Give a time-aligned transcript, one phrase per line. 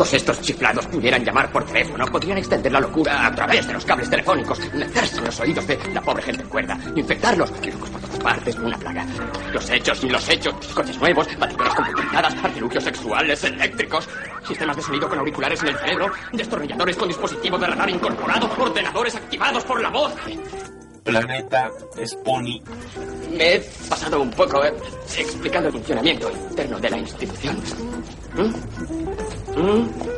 [0.00, 3.84] Todos estos chiflados pudieran llamar por teléfono, podrían extender la locura a través de los
[3.84, 8.18] cables telefónicos, meterse en los oídos de la pobre gente cuerda, infectarlos, locos por todas
[8.18, 9.04] partes, una plaga.
[9.52, 14.08] Los hechos y los hechos, coches nuevos, batidoras computarizadas, artilugios sexuales, eléctricos,
[14.48, 19.14] sistemas de sonido con auriculares en el cerebro, destornilladores con dispositivos de radar incorporado, ordenadores
[19.16, 20.14] activados por la voz.
[21.04, 21.70] Planeta
[22.06, 22.62] Spony.
[23.36, 24.72] Me he pasado un poco eh,
[25.18, 27.56] explicando el funcionamiento interno de la institución.
[28.34, 29.19] ¿Mm?
[29.56, 30.09] ¿Mm?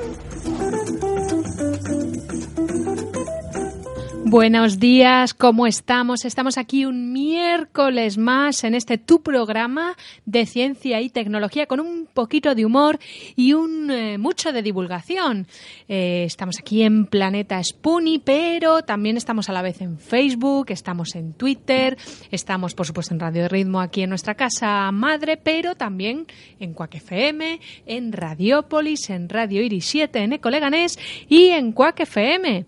[4.33, 6.25] Buenos días, ¿cómo estamos?
[6.25, 12.07] Estamos aquí un miércoles más en este tu programa de ciencia y tecnología con un
[12.07, 12.99] poquito de humor
[13.37, 15.47] y un eh, mucho de divulgación.
[15.87, 21.15] Eh, estamos aquí en Planeta Spoonie, pero también estamos a la vez en Facebook, estamos
[21.15, 21.99] en Twitter,
[22.31, 26.27] estamos por supuesto en Radio Ritmo aquí en nuestra casa madre, pero también
[26.59, 32.65] en Quack FM, en Radiópolis, en Radio Iris 7, en Ecoleganés y en Quack FM.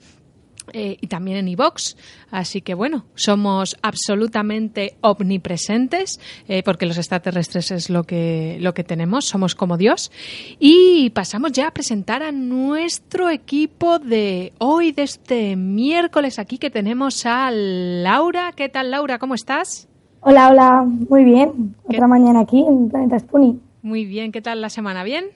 [0.73, 1.97] Eh, y también en iVox.
[2.31, 8.85] Así que bueno, somos absolutamente omnipresentes, eh, porque los extraterrestres es lo que, lo que
[8.85, 10.11] tenemos, somos como Dios.
[10.59, 16.71] Y pasamos ya a presentar a nuestro equipo de hoy, de este miércoles aquí, que
[16.71, 18.53] tenemos a Laura.
[18.57, 19.19] ¿Qué tal, Laura?
[19.19, 19.89] ¿Cómo estás?
[20.21, 21.75] Hola, hola, muy bien.
[21.85, 23.59] Otra mañana aquí en Planeta Spoonie.
[23.83, 25.05] Muy bien, ¿qué tal la semana?
[25.05, 25.27] ¿Bien?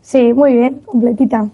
[0.00, 1.48] Sí, muy bien, completita.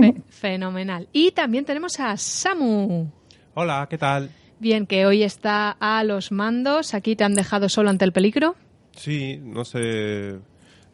[0.00, 1.08] Fe fenomenal.
[1.12, 3.06] Y también tenemos a Samu.
[3.54, 4.30] Hola, ¿qué tal?
[4.58, 6.94] Bien, que hoy está a los mandos.
[6.94, 8.56] Aquí te han dejado solo ante el peligro.
[8.92, 10.38] Sí, no sé.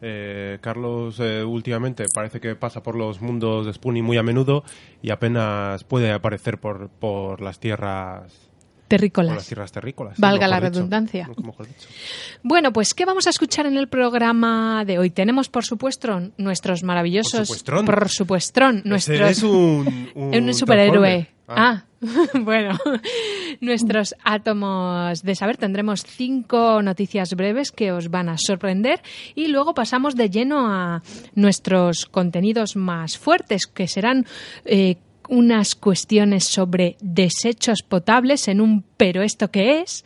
[0.01, 4.63] Eh, Carlos eh, últimamente parece que pasa por los mundos de Spoonie muy a menudo
[5.01, 8.46] y apenas puede aparecer por, por las tierras
[8.87, 9.35] terrícolas.
[9.35, 10.19] las tierras terrícolas.
[10.19, 10.69] Valga la dicho.
[10.69, 11.29] redundancia.
[12.43, 15.09] Bueno, pues ¿qué vamos a escuchar en el programa de hoy?
[15.09, 17.39] Tenemos, por supuesto, nuestros maravillosos...
[17.39, 17.85] Por supuestrón.
[17.85, 18.83] Por supuestrón.
[18.93, 21.27] Ese es un, un, un superhéroe.
[21.29, 21.37] Ah.
[21.49, 21.83] Ah,
[22.41, 22.77] bueno,
[23.61, 25.55] nuestros átomos de saber.
[25.55, 29.01] Tendremos cinco noticias breves que os van a sorprender
[29.33, 31.01] y luego pasamos de lleno a
[31.35, 34.25] nuestros contenidos más fuertes, que serán
[34.65, 34.97] eh,
[35.29, 40.05] unas cuestiones sobre desechos potables en un pero esto qué es.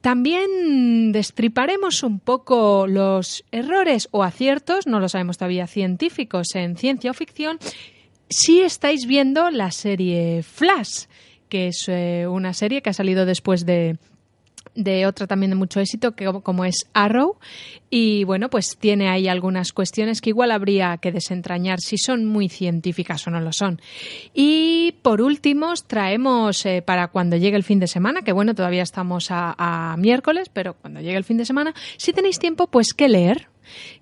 [0.00, 7.10] También destriparemos un poco los errores o aciertos, no lo sabemos todavía científicos en ciencia
[7.10, 7.58] o ficción,
[8.28, 11.06] si estáis viendo la serie Flash,
[11.48, 13.98] que es eh, una serie que ha salido después de,
[14.76, 17.36] de otra también de mucho éxito, que como es Arrow.
[17.90, 22.48] Y bueno, pues tiene ahí algunas cuestiones que igual habría que desentrañar si son muy
[22.48, 23.80] científicas o no lo son.
[24.34, 28.54] Y por último, os traemos eh, para cuando llegue el fin de semana, que bueno,
[28.54, 32.66] todavía estamos a, a miércoles, pero cuando llegue el fin de semana, si tenéis tiempo,
[32.66, 33.48] pues qué leer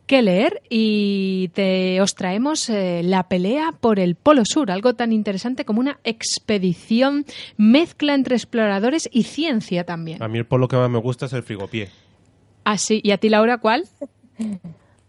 [0.07, 5.13] que leer y te, os traemos eh, la pelea por el Polo Sur, algo tan
[5.13, 7.25] interesante como una expedición
[7.57, 10.23] mezcla entre exploradores y ciencia también.
[10.23, 11.89] A mí el polo que más me gusta es el frigopié.
[12.65, 13.85] Así, ¿y a ti Laura cuál?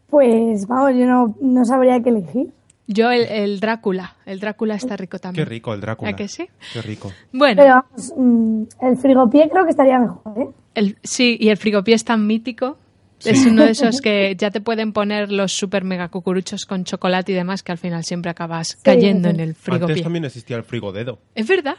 [0.09, 2.47] Pues vamos, yo no, no sabría qué elegir.
[2.87, 5.47] Yo el, el Drácula, el Drácula está rico Qué también.
[5.47, 6.11] rico el Drácula.
[6.11, 6.47] ¿A que sí?
[6.71, 7.11] Qué rico.
[7.33, 10.47] Bueno, Pero vamos, mm, el frigopié creo que estaría mejor, ¿eh?
[10.75, 12.77] el, sí, y el frigopié es tan mítico.
[13.25, 17.31] Es uno de esos que ya te pueden poner los super mega cucuruchos con chocolate
[17.31, 20.01] y demás que al final siempre acabas cayendo en el Antes frigopié.
[20.03, 21.75] también existía el frigodedo, ¿Es verdad?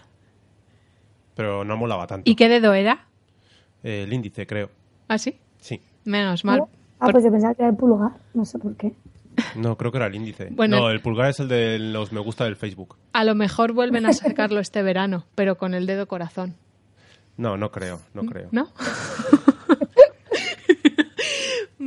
[1.35, 2.31] pero no molaba tanto.
[2.31, 3.07] ¿Y qué dedo era?
[3.83, 4.71] Eh, el índice, creo.
[5.09, 5.39] ¿Ah, sí?
[5.61, 5.81] Sí.
[6.05, 6.63] Menos mal.
[6.99, 8.93] Ah, Por- pues yo pensaba que era el pulgar, no sé por qué.
[9.55, 10.49] No, creo que era el índice.
[10.51, 10.79] Bueno.
[10.79, 12.97] no, el pulgar es el de los me gusta del Facebook.
[13.13, 16.55] A lo mejor vuelven a sacarlo este verano, pero con el dedo corazón.
[17.37, 18.49] No, no creo, no creo.
[18.51, 18.69] ¿No?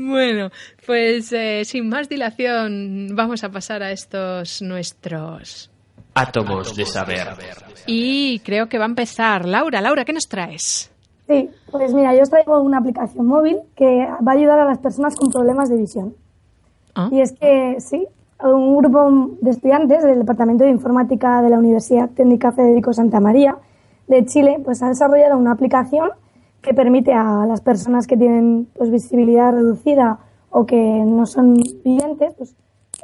[0.08, 0.50] bueno,
[0.86, 5.70] pues eh, sin más dilación vamos a pasar a estos nuestros...
[6.16, 7.28] Átomos de saber.
[7.86, 9.80] Y creo que va a empezar Laura.
[9.80, 10.92] Laura, ¿qué nos traes?
[11.28, 14.80] Sí, pues mira, yo os traigo una aplicación móvil que va a ayudar a las
[14.80, 16.16] personas con problemas de visión.
[16.96, 18.08] Ah, Y es que, sí,
[18.42, 23.58] un grupo de estudiantes del Departamento de Informática de la Universidad Técnica Federico Santa María
[24.08, 26.10] de Chile, pues ha desarrollado una aplicación
[26.62, 30.20] que permite a las personas que tienen pues, visibilidad reducida
[30.50, 32.56] o que no son videntes, pues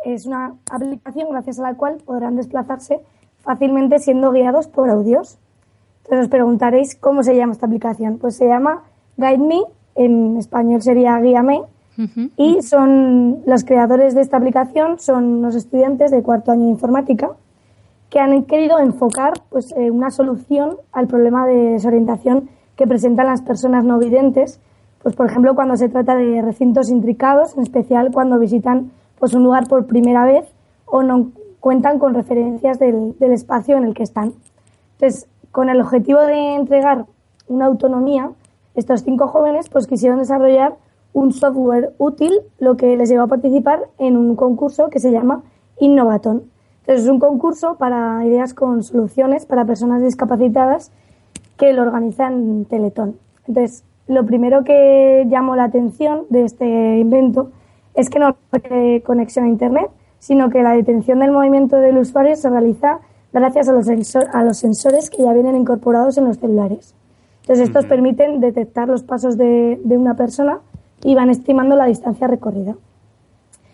[0.04, 3.00] es una aplicación gracias a la cual podrán desplazarse
[3.40, 5.38] fácilmente siendo guiados por audios.
[6.04, 8.18] Entonces os preguntaréis cómo se llama esta aplicación.
[8.18, 8.84] Pues se llama
[9.18, 9.62] Guide Me,
[9.96, 11.62] en español sería Guíame,
[11.98, 12.30] ujú.
[12.36, 17.32] y son los creadores de esta aplicación son los estudiantes de cuarto año de informática
[18.10, 23.42] que han querido enfocar pues eh, una solución al problema de desorientación que presentan las
[23.42, 24.60] personas no videntes,
[25.02, 29.44] pues por ejemplo cuando se trata de recintos intricados, en especial cuando visitan pues un
[29.44, 30.46] lugar por primera vez
[30.86, 34.34] o no cuentan con referencias del, del espacio en el que están.
[34.94, 37.06] Entonces, con el objetivo de entregar
[37.48, 38.32] una autonomía,
[38.76, 40.76] estos cinco jóvenes pues quisieron desarrollar
[41.14, 45.44] un software útil, lo que les llevó a participar en un concurso que se llama
[45.80, 46.44] Innovaton.
[46.82, 50.92] Entonces es un concurso para ideas con soluciones para personas discapacitadas
[51.58, 53.18] que lo organizan Teletón.
[53.48, 57.52] Entonces, lo primero que llamó la atención de este invento
[57.94, 62.36] es que no requiere conexión a Internet, sino que la detención del movimiento del usuario
[62.36, 63.00] se realiza
[63.32, 66.94] gracias a los, a los sensores que ya vienen incorporados en los celulares.
[67.42, 70.60] Entonces, estos permiten detectar los pasos de, de una persona
[71.04, 72.76] y van estimando la distancia recorrida.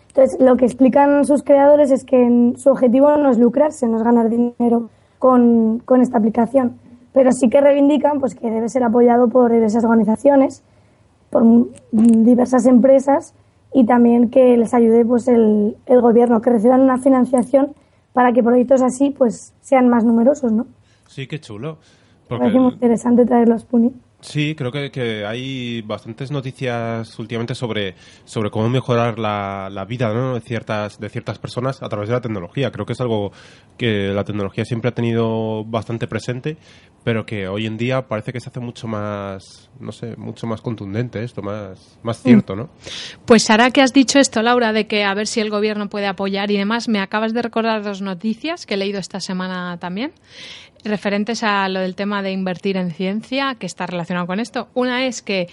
[0.08, 4.02] Entonces, lo que explican sus creadores es que su objetivo no es lucrarse, no es
[4.02, 6.78] ganar dinero con, con esta aplicación,
[7.12, 10.62] pero sí que reivindican pues, que debe ser apoyado por diversas organizaciones,
[11.30, 11.44] por
[11.90, 13.34] diversas empresas
[13.72, 17.74] y también que les ayude pues, el, el gobierno, que reciban una financiación
[18.12, 20.52] para que proyectos así pues, sean más numerosos.
[20.52, 20.66] ¿no?
[21.06, 21.78] Sí, qué chulo.
[22.30, 23.92] Me parece muy interesante traer los Puni.
[24.22, 30.14] Sí, creo que, que, hay bastantes noticias últimamente sobre, sobre cómo mejorar la, la vida
[30.14, 30.34] ¿no?
[30.34, 32.70] de, ciertas, de ciertas personas a través de la tecnología.
[32.70, 33.32] Creo que es algo
[33.76, 36.56] que la tecnología siempre ha tenido bastante presente,
[37.02, 40.60] pero que hoy en día parece que se hace mucho más, no sé, mucho más
[40.60, 42.70] contundente esto, más, más cierto, ¿no?
[43.26, 46.06] Pues ahora que has dicho esto, Laura, de que a ver si el gobierno puede
[46.06, 50.12] apoyar y demás, me acabas de recordar dos noticias que he leído esta semana también
[50.84, 54.68] referentes a lo del tema de invertir en ciencia, que está relacionado con esto.
[54.74, 55.48] Una es que,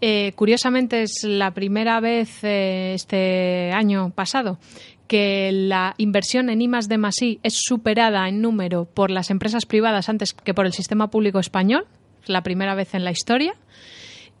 [0.00, 4.58] eh, curiosamente, es la primera vez eh, este año pasado
[5.06, 10.08] que la inversión en I de I es superada en número por las empresas privadas
[10.08, 11.86] antes que por el sistema público español.
[12.22, 13.54] Es la primera vez en la historia.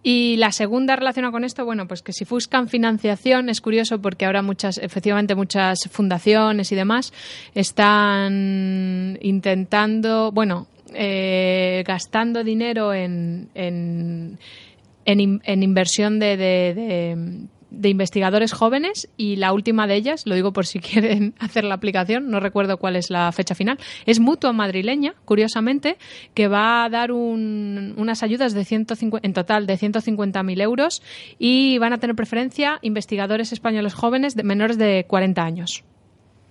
[0.06, 4.26] Y la segunda relacionada con esto, bueno, pues que si buscan financiación es curioso porque
[4.26, 7.14] ahora muchas, efectivamente muchas fundaciones y demás
[7.54, 14.38] están intentando, bueno, eh, gastando dinero en, en,
[15.06, 17.16] en, inversión de, de, de
[17.82, 22.30] investigadores jóvenes y la última de ellas, lo digo por si quieren hacer la aplicación,
[22.30, 25.96] no recuerdo cuál es la fecha final, es Mutua Madrileña, curiosamente,
[26.34, 31.02] que va a dar un, unas ayudas de 150, en total de 150.000 euros
[31.38, 35.84] y van a tener preferencia investigadores españoles jóvenes de menores de 40 años.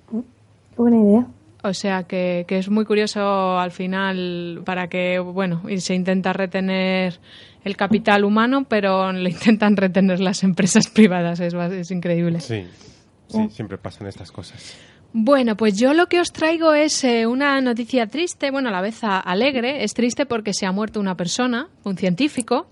[0.09, 1.27] Qué buena idea.
[1.65, 6.33] O sea que, que es muy curioso al final para que, bueno, y se intenta
[6.33, 7.21] retener
[7.63, 11.39] el capital humano, pero le intentan retener las empresas privadas.
[11.39, 12.41] Es, es increíble.
[12.41, 12.65] Sí,
[13.27, 14.77] sí, siempre pasan estas cosas.
[15.13, 18.81] Bueno, pues yo lo que os traigo es eh, una noticia triste, bueno, a la
[18.81, 19.83] vez alegre.
[19.83, 22.67] Es triste porque se ha muerto una persona, un científico,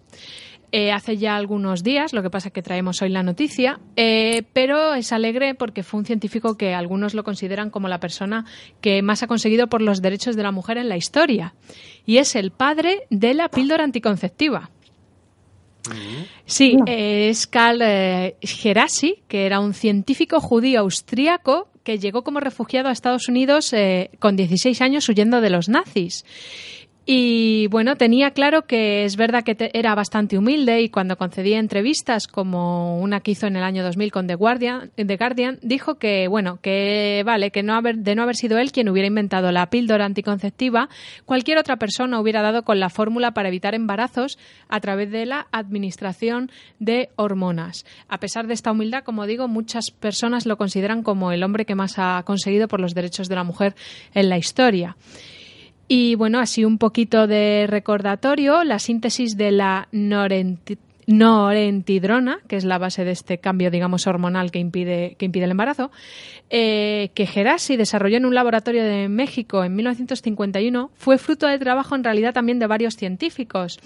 [0.73, 4.43] eh, hace ya algunos días, lo que pasa es que traemos hoy la noticia, eh,
[4.53, 8.45] pero es alegre porque fue un científico que algunos lo consideran como la persona
[8.79, 11.53] que más ha conseguido por los derechos de la mujer en la historia.
[12.05, 14.69] Y es el padre de la píldora anticonceptiva.
[16.45, 22.87] Sí, es Karl eh, Gerasi, que era un científico judío austríaco que llegó como refugiado
[22.87, 23.73] a Estados Unidos
[24.19, 26.23] con 16 años huyendo de los nazis.
[27.13, 32.25] Y bueno, tenía claro que es verdad que era bastante humilde y cuando concedía entrevistas
[32.25, 36.29] como una que hizo en el año 2000 con The Guardian, The Guardian dijo que
[36.29, 39.69] bueno, que vale, que no haber, de no haber sido él quien hubiera inventado la
[39.69, 40.87] píldora anticonceptiva,
[41.25, 44.39] cualquier otra persona hubiera dado con la fórmula para evitar embarazos
[44.69, 46.49] a través de la administración
[46.79, 47.85] de hormonas.
[48.07, 51.75] A pesar de esta humildad, como digo, muchas personas lo consideran como el hombre que
[51.75, 53.75] más ha conseguido por los derechos de la mujer
[54.13, 54.95] en la historia.
[55.93, 62.77] Y bueno, así un poquito de recordatorio, la síntesis de la norentidrona, que es la
[62.77, 65.91] base de este cambio, digamos, hormonal que impide, que impide el embarazo,
[66.49, 71.93] eh, que Gerasi desarrolló en un laboratorio de México en 1951, fue fruto de trabajo
[71.93, 73.77] en realidad también de varios científicos.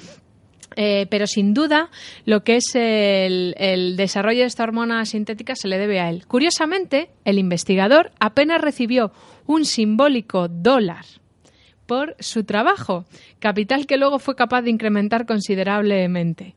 [0.76, 1.90] Eh, pero sin duda
[2.26, 6.28] lo que es el, el, desarrollo de esta hormona sintética se le debe a él.
[6.28, 9.12] Curiosamente, el investigador apenas recibió
[9.48, 11.06] un simbólico dólar
[11.86, 13.06] por su trabajo,
[13.40, 16.56] capital que luego fue capaz de incrementar considerablemente.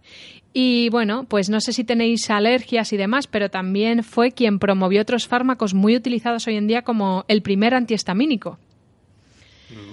[0.53, 5.03] Y bueno, pues no sé si tenéis alergias y demás, pero también fue quien promovió
[5.03, 8.59] otros fármacos muy utilizados hoy en día como el primer antihistamínico.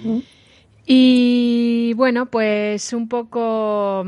[0.04, 0.18] Mm.
[0.86, 4.04] Y bueno, pues un poco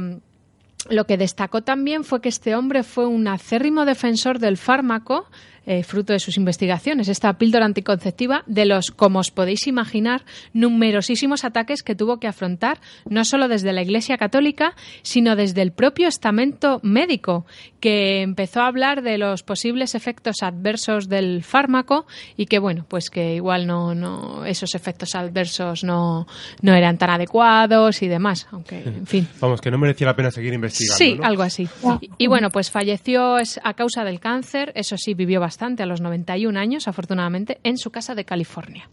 [0.89, 5.27] lo que destacó también fue que este hombre fue un acérrimo defensor del fármaco
[5.71, 10.23] eh, fruto de sus investigaciones, esta píldora anticonceptiva, de los, como os podéis imaginar,
[10.69, 15.73] numerosísimos ataques que tuvo que afrontar, no solo desde la Iglesia Católica, sino desde el
[15.73, 17.47] propio estamento médico,
[17.81, 22.07] que empezó a hablar de los posibles efectos adversos del fármaco
[22.37, 26.27] y que, bueno, pues que igual no, no esos efectos adversos no,
[26.63, 29.29] no eran tan adecuados y demás, aunque, en fin.
[29.41, 30.97] Vamos, que no merecía la pena seguir investigando.
[30.97, 31.25] Sí, ¿no?
[31.25, 31.69] algo así.
[32.01, 35.87] Y, y bueno, pues falleció es- a causa del cáncer, eso sí, vivió bastante, a
[35.87, 38.89] los 91 años, afortunadamente, en su casa de California.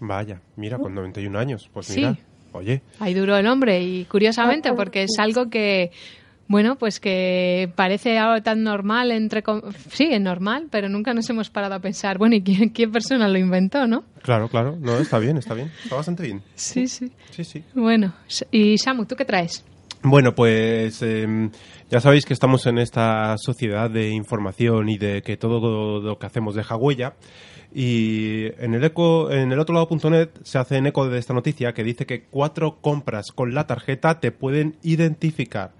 [0.00, 1.68] Vaya, mira, con 91 años.
[1.72, 2.00] Pues Sí.
[2.00, 2.16] mira,
[2.52, 5.90] oye, Ahí duró el hombre y curiosamente porque es algo que
[6.48, 9.44] bueno, pues que parece algo tan normal entre
[9.92, 13.28] sí, es normal, pero nunca nos hemos parado a pensar, bueno, ¿y quién, qué persona
[13.28, 14.02] lo inventó, no?
[14.20, 14.76] claro, claro.
[14.80, 15.70] No, está bien, está bien.
[15.84, 16.42] Está bastante bien.
[16.56, 17.12] Sí, sí.
[17.30, 17.62] Sí, sí.
[17.72, 18.14] Bueno,
[18.50, 19.64] y Samu, ¿tú qué traes?
[20.02, 21.50] Bueno, pues em,
[21.90, 26.26] ya sabéis que estamos en esta sociedad de información y de que todo lo que
[26.26, 27.16] hacemos deja huella.
[27.74, 31.84] Y en el, eco, en el otro lado.net se hace eco de esta noticia que
[31.84, 35.72] dice que cuatro compras con la tarjeta te pueden identificar.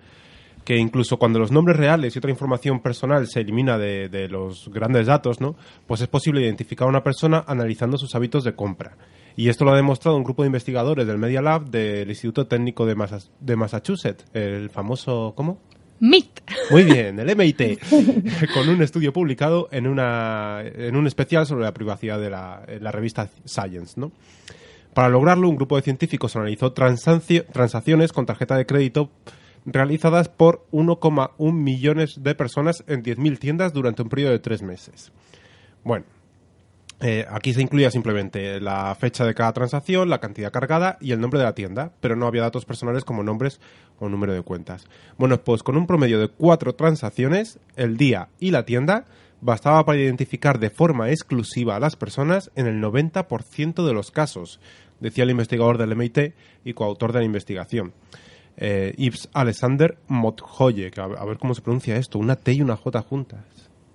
[0.67, 4.69] Que incluso cuando los nombres reales y otra información personal se elimina de, de los
[4.69, 5.57] grandes datos, ¿no?
[5.87, 8.99] Pues es posible identificar a una persona analizando sus hábitos de compra.
[9.37, 12.85] Y esto lo ha demostrado un grupo de investigadores del Media Lab del Instituto Técnico
[12.87, 15.59] de, Massa- de Massachusetts, el famoso, ¿cómo?
[16.01, 16.41] MIT.
[16.71, 17.79] Muy bien, el MIT,
[18.55, 23.29] con un estudio publicado en, una, en un especial sobre la privacidad de la, revista
[23.45, 24.01] Science.
[24.01, 24.11] ¿no?
[24.95, 29.11] Para lograrlo, un grupo de científicos analizó transacciones con tarjeta de crédito
[29.67, 35.13] realizadas por 1,1 millones de personas en 10.000 tiendas durante un periodo de tres meses.
[35.85, 36.07] Bueno,
[37.03, 41.21] eh, aquí se incluía simplemente la fecha de cada transacción, la cantidad cargada y el
[41.21, 43.59] nombre de la tienda, pero no había datos personales como nombres
[43.99, 44.85] o número de cuentas.
[45.17, 49.07] Bueno, pues con un promedio de cuatro transacciones, el día y la tienda,
[49.41, 54.61] bastaba para identificar de forma exclusiva a las personas en el 90% de los casos,
[55.01, 57.95] decía el investigador del MIT y coautor de la investigación.
[58.59, 62.61] Eh, Yves Alexander Mothoye, que a, a ver cómo se pronuncia esto, una T y
[62.61, 63.41] una J juntas.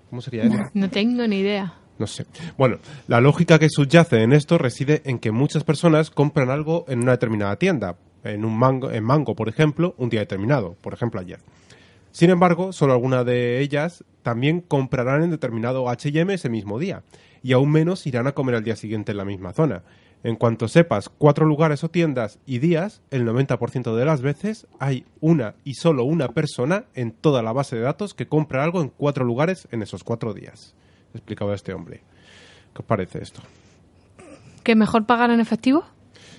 [0.10, 0.58] ¿Cómo sería eso?
[0.74, 1.85] No tengo ni idea.
[1.98, 2.26] No sé.
[2.58, 7.00] Bueno, la lógica que subyace en esto reside en que muchas personas compran algo en
[7.00, 11.22] una determinada tienda, en un mango, en Mango, por ejemplo, un día determinado, por ejemplo
[11.22, 11.40] ayer.
[12.12, 17.04] Sin embargo, solo algunas de ellas también comprarán en determinado H&M ese mismo día,
[17.44, 19.84] y aún menos irán a comer al día siguiente en la misma zona.
[20.24, 25.06] En cuanto sepas cuatro lugares o tiendas y días, el 90% de las veces hay
[25.22, 28.90] una y solo una persona en toda la base de datos que compra algo en
[28.90, 30.74] cuatro lugares en esos cuatro días
[31.18, 32.02] explicaba este hombre.
[32.74, 33.42] ¿Qué os parece esto?
[34.64, 35.86] ¿Que mejor pagar en efectivo?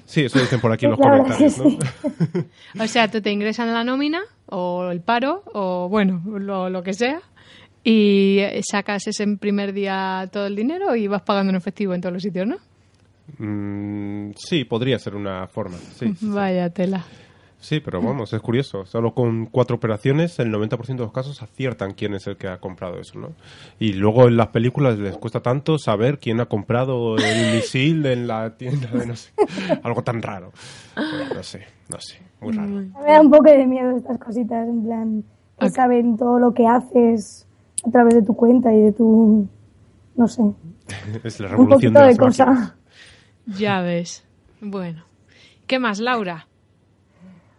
[0.05, 1.61] Sí, eso dicen por aquí en los comentarios.
[2.81, 6.93] O sea, tú te ingresan la nómina o el paro o bueno, lo, lo que
[6.93, 7.21] sea
[7.83, 12.13] y sacas ese primer día todo el dinero y vas pagando en efectivo en todos
[12.13, 12.57] los sitios, ¿no?
[13.39, 15.77] Mm, sí, podría ser una forma.
[15.79, 16.29] Sí, sí, sí.
[16.29, 17.05] Vaya tela.
[17.59, 18.85] Sí, pero vamos, es curioso.
[18.85, 22.59] Solo con cuatro operaciones, el 90% de los casos aciertan quién es el que ha
[22.59, 23.33] comprado eso, ¿no?
[23.79, 28.27] Y luego en las películas les cuesta tanto saber quién ha comprado el misil en
[28.27, 29.33] la tienda de no sé.
[29.83, 30.53] Algo tan raro.
[30.95, 32.21] Bueno, no sé, no sé.
[32.41, 32.69] Muy raro.
[32.69, 35.25] Me da un poco de miedo estas cositas, en plan,
[35.59, 37.47] que saben todo lo que haces
[37.87, 39.49] a través de tu cuenta y de tu,
[40.15, 40.57] no sé, un
[41.25, 42.47] Es la revolución poquito de de las cosa.
[42.47, 42.75] máquinas.
[43.47, 44.25] Ya ves.
[44.61, 45.05] Bueno.
[45.67, 46.47] ¿Qué más, Laura?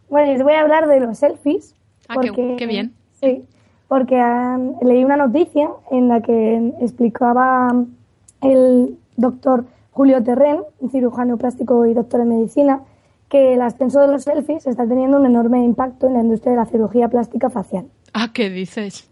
[0.09, 1.75] Bueno, les voy a hablar de los selfies.
[2.07, 2.93] Ah, qué- qué bien.
[3.19, 3.43] Sí,
[3.87, 7.73] porque han- leí una noticia en la que explicaba
[8.41, 10.59] el doctor Julio Terren,
[10.91, 12.81] cirujano plástico y doctor en medicina,
[13.29, 16.57] que el ascenso de los selfies está teniendo un enorme impacto en la industria de
[16.59, 17.87] la cirugía plástica facial.
[18.13, 19.09] Ah, ¿qué dices?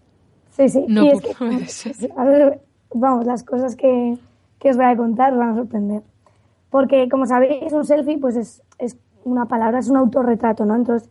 [0.52, 0.86] Sí, sí.
[0.88, 1.34] No es que,
[1.68, 2.12] ser.
[2.18, 2.62] a ver,
[2.94, 4.18] vamos, las cosas que,
[4.60, 6.02] que os voy a contar os van a sorprender.
[6.70, 8.65] Porque, como sabéis, un selfie pues es, es
[9.26, 10.76] una palabra, es un autorretrato, ¿no?
[10.76, 11.10] Entonces,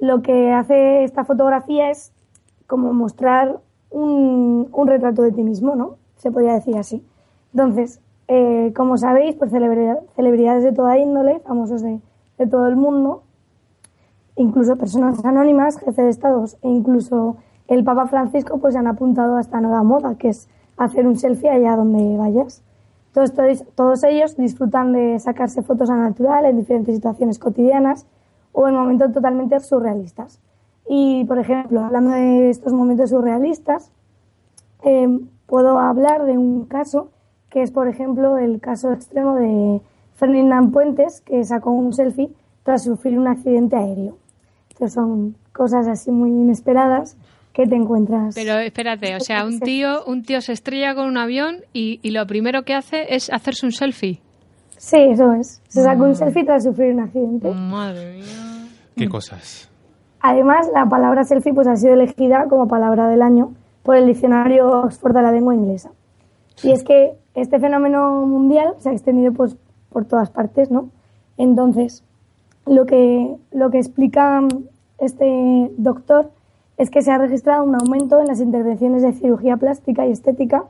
[0.00, 2.12] lo que hace esta fotografía es
[2.66, 5.96] como mostrar un, un retrato de ti mismo, ¿no?
[6.16, 7.04] Se podría decir así.
[7.52, 12.00] Entonces, eh, como sabéis, pues celebridad- celebridades de toda índole, famosos de,
[12.38, 13.22] de todo el mundo,
[14.36, 17.36] incluso personas anónimas, jefes de estados e incluso
[17.68, 21.50] el Papa Francisco pues han apuntado a esta nueva moda, que es hacer un selfie
[21.50, 22.62] allá donde vayas.
[23.16, 23.32] Todos,
[23.74, 28.04] todos, ellos disfrutan de sacarse fotos a natural en diferentes situaciones cotidianas
[28.52, 30.38] o en momentos totalmente surrealistas.
[30.86, 33.90] Y, por ejemplo, hablando de estos momentos surrealistas,
[34.84, 35.08] eh,
[35.46, 37.08] puedo hablar de un caso
[37.48, 39.80] que es, por ejemplo, el caso extremo de
[40.16, 44.18] Ferdinand Puentes, que sacó un selfie tras sufrir un accidente aéreo.
[44.72, 47.16] Entonces son cosas así muy inesperadas
[47.56, 48.34] ¿qué te encuentras?
[48.34, 52.10] Pero espérate, o sea, un tío, un tío se estrella con un avión y, y
[52.10, 54.20] lo primero que hace es hacerse un selfie.
[54.76, 55.62] Sí, eso es.
[55.68, 57.50] Se sacó un selfie tras sufrir un accidente.
[57.50, 58.68] Madre mía.
[58.94, 59.70] ¿Qué cosas?
[60.20, 64.66] Además, la palabra selfie pues, ha sido elegida como palabra del año por el diccionario
[64.66, 65.92] Oxford de la lengua inglesa.
[66.62, 69.56] Y es que este fenómeno mundial se ha extendido pues,
[69.90, 70.90] por todas partes, ¿no?
[71.38, 72.04] Entonces,
[72.66, 74.42] lo que, lo que explica
[74.98, 76.32] este doctor
[76.76, 80.64] es que se ha registrado un aumento en las intervenciones de cirugía plástica y estética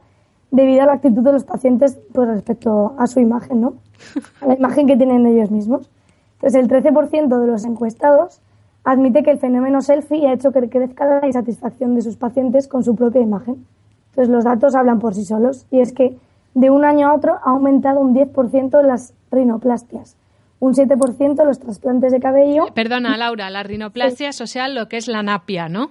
[0.51, 3.75] debido a la actitud de los pacientes pues, respecto a su imagen, ¿no?
[4.41, 5.91] A la imagen que tienen ellos mismos.
[6.35, 8.41] Entonces, el 13% de los encuestados
[8.85, 12.85] admite que el fenómeno selfie ha hecho que crezca la insatisfacción de sus pacientes con
[12.85, 13.67] su propia imagen.
[14.11, 16.17] Entonces, los datos hablan por sí solos y es que
[16.55, 20.17] de un año a otro ha aumentado un 10% las rinoplastias,
[20.59, 22.67] un 7% los trasplantes de cabello.
[22.75, 25.91] Perdona, Laura, la rinoplastia es, o sea, lo que es la napia, ¿no?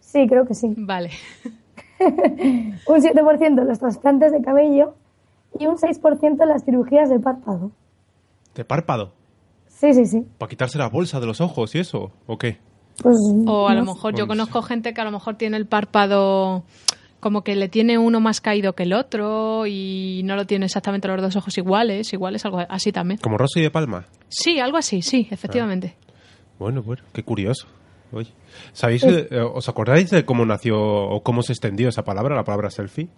[0.00, 0.72] Sí, creo que sí.
[0.76, 1.10] Vale.
[2.00, 4.94] un 7% los trasplantes de cabello
[5.58, 7.70] y un 6% las cirugías de párpado.
[8.54, 9.12] ¿De párpado?
[9.66, 10.26] Sí, sí, sí.
[10.38, 12.10] ¿Para quitarse la bolsa de los ojos y eso?
[12.26, 12.58] ¿O qué?
[13.02, 13.86] Pues, O a lo sé.
[13.92, 16.64] mejor yo Bueno, conozco gente que a lo mejor tiene el párpado
[17.20, 21.08] como que le tiene uno más caído que el otro y no lo tiene exactamente
[21.08, 23.18] los dos ojos iguales, igual es algo así también.
[23.20, 24.04] ¿Como Rosy de Palma?
[24.28, 25.96] Sí, algo así, sí, efectivamente.
[26.58, 27.66] Bueno, bueno, qué curioso.
[28.12, 28.30] Oye,
[28.72, 32.70] ¿sabéis, eh, os acordáis de cómo nació o cómo se extendió esa palabra, la palabra
[32.70, 33.08] selfie?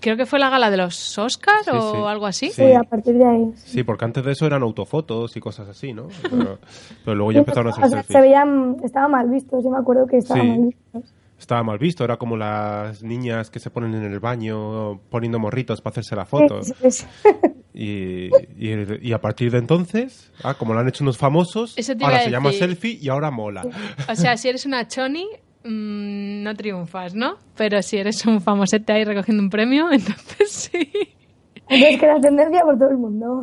[0.00, 1.96] Creo que fue la gala de los Oscars Sí, o sí.
[2.06, 2.46] algo así.
[2.48, 2.62] Sí.
[2.66, 3.52] Sí, a partir de ahí.
[3.56, 6.08] Sí, porque antes de eso eran autofotos y cosas así, ¿no?
[6.30, 6.58] Pero,
[7.04, 8.22] pero luego ya empezaron a O hacer sea, se selfies.
[8.22, 10.46] veían, estaba mal visto, yo me acuerdo que estaba Sí.
[10.48, 11.02] mal visto.
[11.44, 15.82] Estaba mal visto, era como las niñas que se ponen en el baño poniendo morritos
[15.82, 16.62] para hacerse la foto.
[16.62, 17.06] Sí, sí, sí.
[17.76, 22.16] Y, y- y a partir de entonces, ah, como lo han hecho unos famosos, ahora
[22.18, 23.66] a se llama selfie y ahora mola.
[24.08, 25.26] O sea, si eres una choni,
[25.64, 27.34] mm, no triunfas, ¿no?
[27.56, 30.88] Pero si eres un famosete ahí recogiendo un premio, entonces sí.
[31.68, 33.42] Entonces que la tendencia por todo el mundo.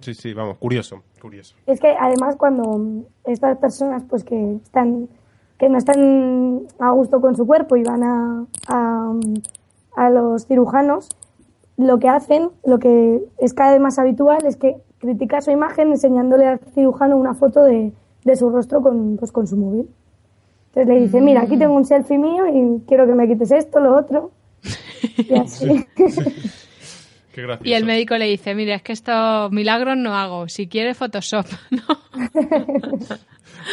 [0.00, 1.54] Sí, sí, vamos, curioso, curioso.
[1.66, 5.08] Es que además cuando estas personas pues que están
[5.62, 9.12] que no están a gusto con su cuerpo y van a, a,
[9.94, 11.08] a los cirujanos,
[11.76, 15.92] lo que hacen, lo que es cada vez más habitual es que critica su imagen
[15.92, 17.92] enseñándole al cirujano una foto de,
[18.24, 19.88] de su rostro con, pues, con su móvil.
[20.70, 23.78] Entonces le dice, mira, aquí tengo un selfie mío y quiero que me quites esto,
[23.78, 24.32] lo otro.
[25.16, 25.86] Y así.
[27.32, 27.70] Qué gracioso.
[27.70, 30.48] Y el médico le dice, mira, es que estos milagros no hago.
[30.48, 31.82] Si quiere Photoshop, ¿no?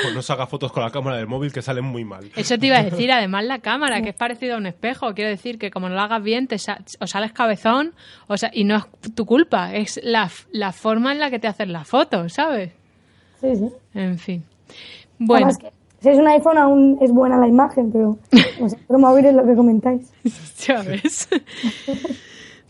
[0.02, 2.30] Pues no se haga fotos con la cámara del móvil que salen muy mal.
[2.36, 5.14] Eso te iba a decir, además la cámara, que es parecido a un espejo.
[5.14, 7.94] Quiero decir que como no lo hagas bien, te sa- o sales cabezón,
[8.28, 11.48] o sea, y no es tu culpa, es la, la forma en la que te
[11.48, 12.72] haces la foto, ¿sabes?
[13.42, 13.70] Sí, sí.
[13.94, 14.44] En fin.
[15.18, 18.18] Bueno, Además que si es un iPhone aún es buena la imagen, pero
[18.62, 20.12] otro móvil es lo que comentáis.
[20.68, 21.28] ya ves.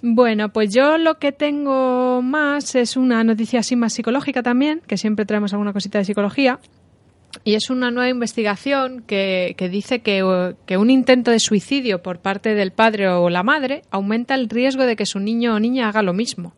[0.01, 4.97] Bueno, pues yo lo que tengo más es una noticia así más psicológica también, que
[4.97, 6.59] siempre traemos alguna cosita de psicología.
[7.43, 12.55] Y es una nueva investigación que, dice que, que un intento de suicidio por parte
[12.55, 16.01] del padre o la madre aumenta el riesgo de que su niño o niña haga
[16.01, 16.53] lo mismo.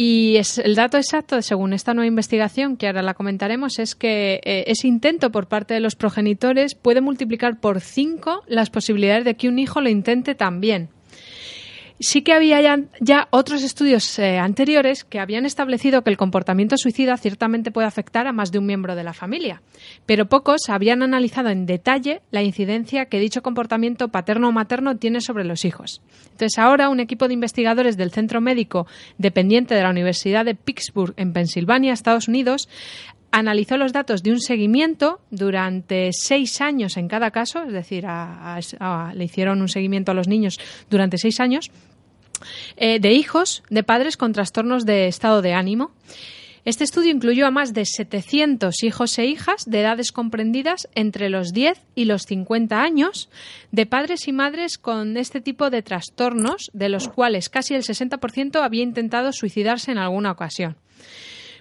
[0.00, 4.40] Y es, el dato exacto, según esta nueva investigación, que ahora la comentaremos, es que
[4.44, 9.34] eh, ese intento por parte de los progenitores puede multiplicar por cinco las posibilidades de
[9.34, 10.90] que un hijo lo intente también.
[12.00, 12.60] Sí que había
[13.00, 18.28] ya, otros estudios eh, anteriores que habían establecido que el comportamiento suicida ciertamente puede afectar
[18.28, 19.62] a más de un miembro de la familia,
[20.06, 25.20] pero pocos habían analizado en detalle la incidencia que dicho comportamiento paterno o materno tiene
[25.20, 26.00] sobre los hijos.
[26.30, 28.86] Entonces ahora un equipo de investigadores del centro médico
[29.18, 32.68] dependiente de la Universidad de Pittsburgh en Pensilvania, Estados Unidos,
[33.30, 38.58] analizó los datos de un seguimiento durante seis años en cada caso, es decir, a-
[39.14, 40.58] le hicieron un seguimiento a los niños
[40.88, 41.70] durante seis años,
[42.76, 45.92] eh, de hijos de padres con trastornos de estado de ánimo.
[46.64, 51.52] Este estudio incluyó a más de 700 hijos e hijas de edades comprendidas entre los
[51.52, 53.30] 10 y los 50 años,
[53.72, 58.62] de padres y madres con este tipo de trastornos, de los cuales casi el 60%
[58.62, 60.76] había intentado suicidarse en alguna ocasión.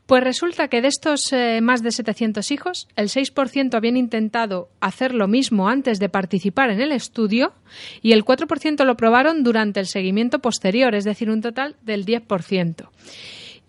[0.08, 5.13] Pues resulta que de estos eh, más de 700 hijos, el 6% habían intentado hacer
[5.13, 7.52] lo mismo antes de participar en el estudio
[8.02, 12.88] y el 4% lo probaron durante el seguimiento posterior, es decir, un total del 10%.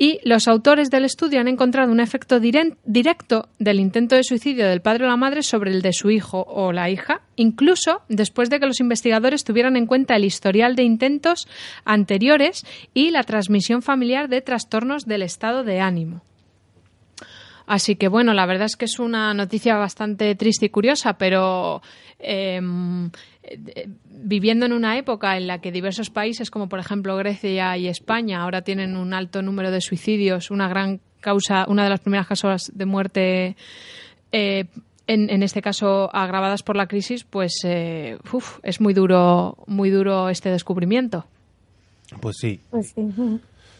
[0.00, 4.80] Y los autores del estudio han encontrado un efecto directo del intento de suicidio del
[4.80, 8.60] padre o la madre sobre el de su hijo o la hija, incluso después de
[8.60, 11.48] que los investigadores tuvieran en cuenta el historial de intentos
[11.84, 16.22] anteriores y la transmisión familiar de trastornos del estado de ánimo.
[17.66, 21.82] Así que bueno, la verdad es que es una noticia bastante triste y curiosa, pero
[22.18, 23.10] em,
[23.42, 23.88] eh,
[24.22, 28.42] viviendo en una época en la que diversos países, como por ejemplo Grecia y España,
[28.42, 32.70] ahora tienen un alto número de suicidios, una gran causa, una de las primeras causas
[32.74, 33.56] de muerte.
[34.32, 34.64] eh,
[35.06, 39.88] en, en este caso agravadas por la crisis, pues eh, uf, es muy duro, muy
[39.88, 41.24] duro este descubrimiento.
[42.20, 42.94] Pues sí, Pues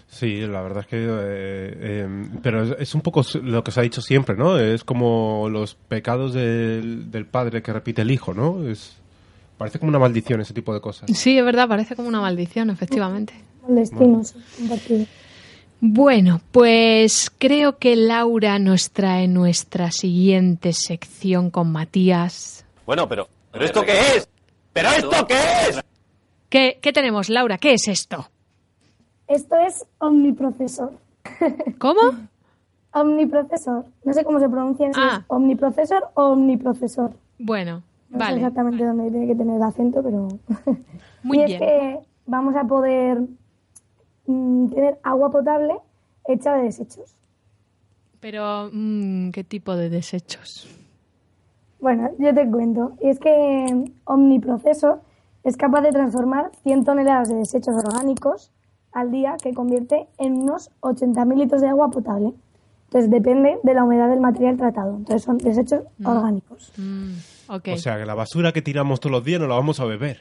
[0.09, 0.41] sí.
[0.47, 0.97] la verdad es que...
[0.97, 4.59] eh, eh, pero es, es un poco lo que se ha dicho siempre, ¿no?
[4.59, 8.67] Es como los pecados del, del padre que repite el hijo, ¿no?
[8.67, 8.98] Es,
[9.59, 11.11] parece como una maldición ese tipo de cosas.
[11.15, 13.35] Sí, es verdad, parece como una maldición, efectivamente.
[13.67, 14.23] Destino
[14.57, 15.05] compartido.
[15.81, 22.65] Bueno, pues creo que Laura nos trae nuestra siguiente sección con Matías.
[22.87, 23.29] Bueno, pero.
[23.53, 24.29] ¿Pero esto qué es?
[24.73, 25.35] ¿Pero esto qué
[25.69, 25.81] es?
[26.49, 27.59] ¿Qué, qué tenemos, Laura?
[27.59, 28.29] ¿Qué es esto?
[29.29, 30.93] Esto es omniprocesor.
[31.79, 32.01] ¿Cómo?
[32.93, 33.85] Omniprocesor.
[34.05, 35.19] No sé cómo se pronuncia, si Ah.
[35.21, 37.13] es omniprocesor o omniprocesor.
[37.39, 40.29] Bueno, No sé exactamente dónde tiene que tener el acento, pero...
[41.23, 41.51] Muy y bien.
[41.51, 43.23] es que vamos a poder
[44.27, 45.75] mm, tener agua potable
[46.25, 47.17] hecha de desechos.
[48.21, 50.69] Pero, mm, ¿qué tipo de desechos?
[51.81, 52.93] Bueno, yo te cuento.
[53.01, 55.01] Y es que Omniprocesor
[55.45, 58.51] es capaz de transformar 100 toneladas de desechos orgánicos
[58.93, 62.33] al día que convierte en unos 80.000 litros de agua potable.
[62.87, 64.97] Entonces depende de la humedad del material tratado.
[64.97, 66.73] Entonces son desechos orgánicos.
[66.77, 67.13] Mm,
[67.49, 70.19] O sea, que la basura que tiramos todos los días no la vamos a beber.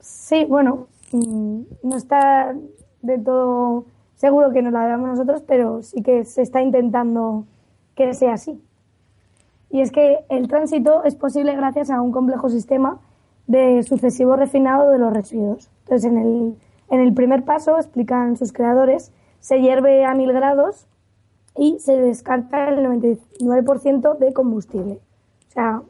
[0.00, 2.54] Sí, bueno, mm, no está
[3.02, 7.46] de todo seguro que nos la veamos nosotros, pero sí que se está intentando
[7.94, 8.60] que sea así.
[9.70, 13.00] Y es que el tránsito es posible gracias a un complejo sistema
[13.46, 15.70] de sucesivo refinado de los residuos.
[15.84, 16.56] Entonces, en el,
[16.90, 20.86] en el primer paso, explican sus creadores, se hierve a mil grados
[21.56, 25.00] y se descarta el 99% de combustible.
[25.48, 25.82] O sea,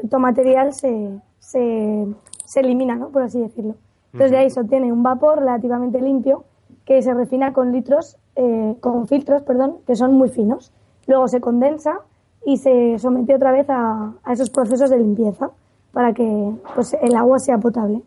[0.00, 2.06] cierto material se, se,
[2.44, 3.10] se elimina, ¿no?
[3.10, 3.76] por así decirlo.
[4.12, 6.44] Entonces de ahí se obtiene un vapor relativamente limpio
[6.84, 10.72] que se refina con litros, eh, con filtros, perdón, que son muy finos.
[11.06, 12.00] Luego se condensa
[12.44, 15.50] y se somete otra vez a, a esos procesos de limpieza
[15.92, 18.02] para que pues, el agua sea potable.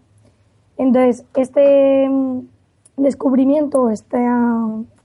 [0.77, 2.41] Entonces, este mm,
[2.97, 4.25] descubrimiento, este,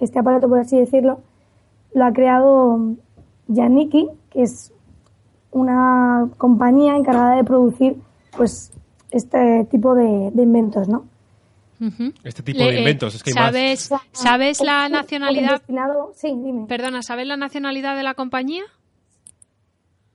[0.00, 1.20] este aparato, por así decirlo,
[1.94, 2.78] lo ha creado
[3.48, 4.72] Yaniki, que es
[5.52, 7.96] una compañía encargada de producir
[8.36, 8.72] pues
[9.10, 11.04] este tipo de, de inventos, ¿no?
[12.22, 13.44] Este tipo Le- de eh, inventos, es que hay más.
[13.52, 15.60] ¿Sabes, ¿sabes la nacionalidad?
[16.14, 16.66] Sí, dime.
[16.66, 18.62] Perdona, ¿sabes la nacionalidad de la compañía?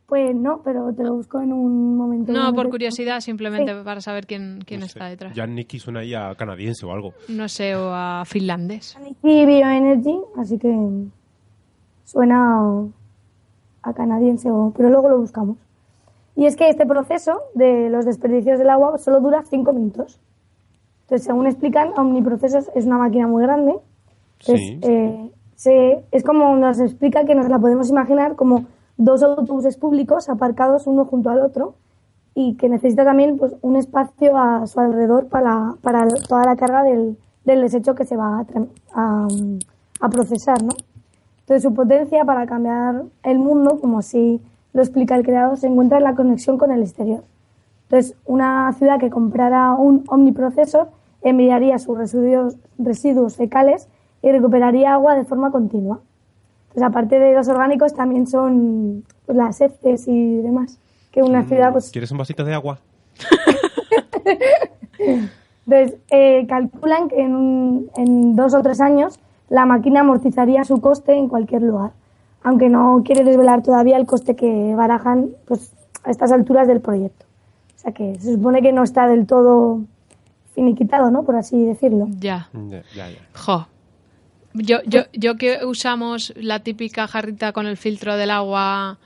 [0.06, 2.32] Pues no, pero te lo busco en un momento.
[2.32, 3.80] No, por curiosidad, simplemente Sí.
[3.84, 5.10] para saber quién, quién No está sé.
[5.10, 5.34] detrás.
[5.36, 7.14] Jan Nicky suena ahí a canadiense o algo.
[7.28, 8.98] No sé, o a finlandés.
[9.22, 10.74] Bioenergy, así que
[12.06, 12.88] suena
[13.88, 15.58] a canadiense, o- pero luego lo buscamos.
[16.36, 20.20] Y es que este proceso de los desperdicios del agua solo dura cinco minutos.
[21.04, 23.76] Entonces, según explican, Omniprocesos es una máquina muy grande.
[24.40, 24.80] Sí.
[24.84, 28.66] eh, se- es como nos explica que nos la podemos imaginar como
[28.98, 31.74] dos autobuses públicos aparcados uno junto al otro
[32.36, 36.84] y que necesita también pues, un espacio a su alrededor para, para toda la carga
[36.84, 38.46] del, del desecho que se va a,
[38.94, 39.28] a,
[40.02, 40.70] a procesar, ¿no?
[41.48, 44.42] Entonces su potencia para cambiar el mundo, como así
[44.74, 47.24] lo explica el creador, se encuentra en la conexión con el exterior.
[47.84, 50.90] Entonces, una ciudad que comprara un omniprocesor
[51.22, 53.88] enviaría sus residuos, residuos fecales
[54.22, 56.02] y recuperaría agua de forma continua.
[56.64, 60.78] Entonces, aparte de los orgánicos, también son pues, las heces y demás.
[61.12, 62.80] Que una ciudad, pues, ¿Quieres un vasito de agua?
[65.66, 70.82] Entonces, eh, calculan que en, un- en dos o tres años la máquina amortizaría su
[70.82, 71.92] coste en cualquier lugar,
[72.44, 75.72] aunque no quiere desvelar todavía el coste que barajan pues,
[76.04, 77.26] a estas alturas del proyecto.
[77.76, 79.82] O sea que se supone que no está del todo
[80.54, 81.24] finiquitado, ¿no?
[81.24, 82.08] Por así decirlo.
[82.20, 82.50] Ya.
[82.54, 83.10] Ya, ya.
[83.10, 83.20] ya.
[83.34, 83.68] Jo.
[84.54, 88.98] Yo, yo, yo que usamos la típica jarrita con el filtro del agua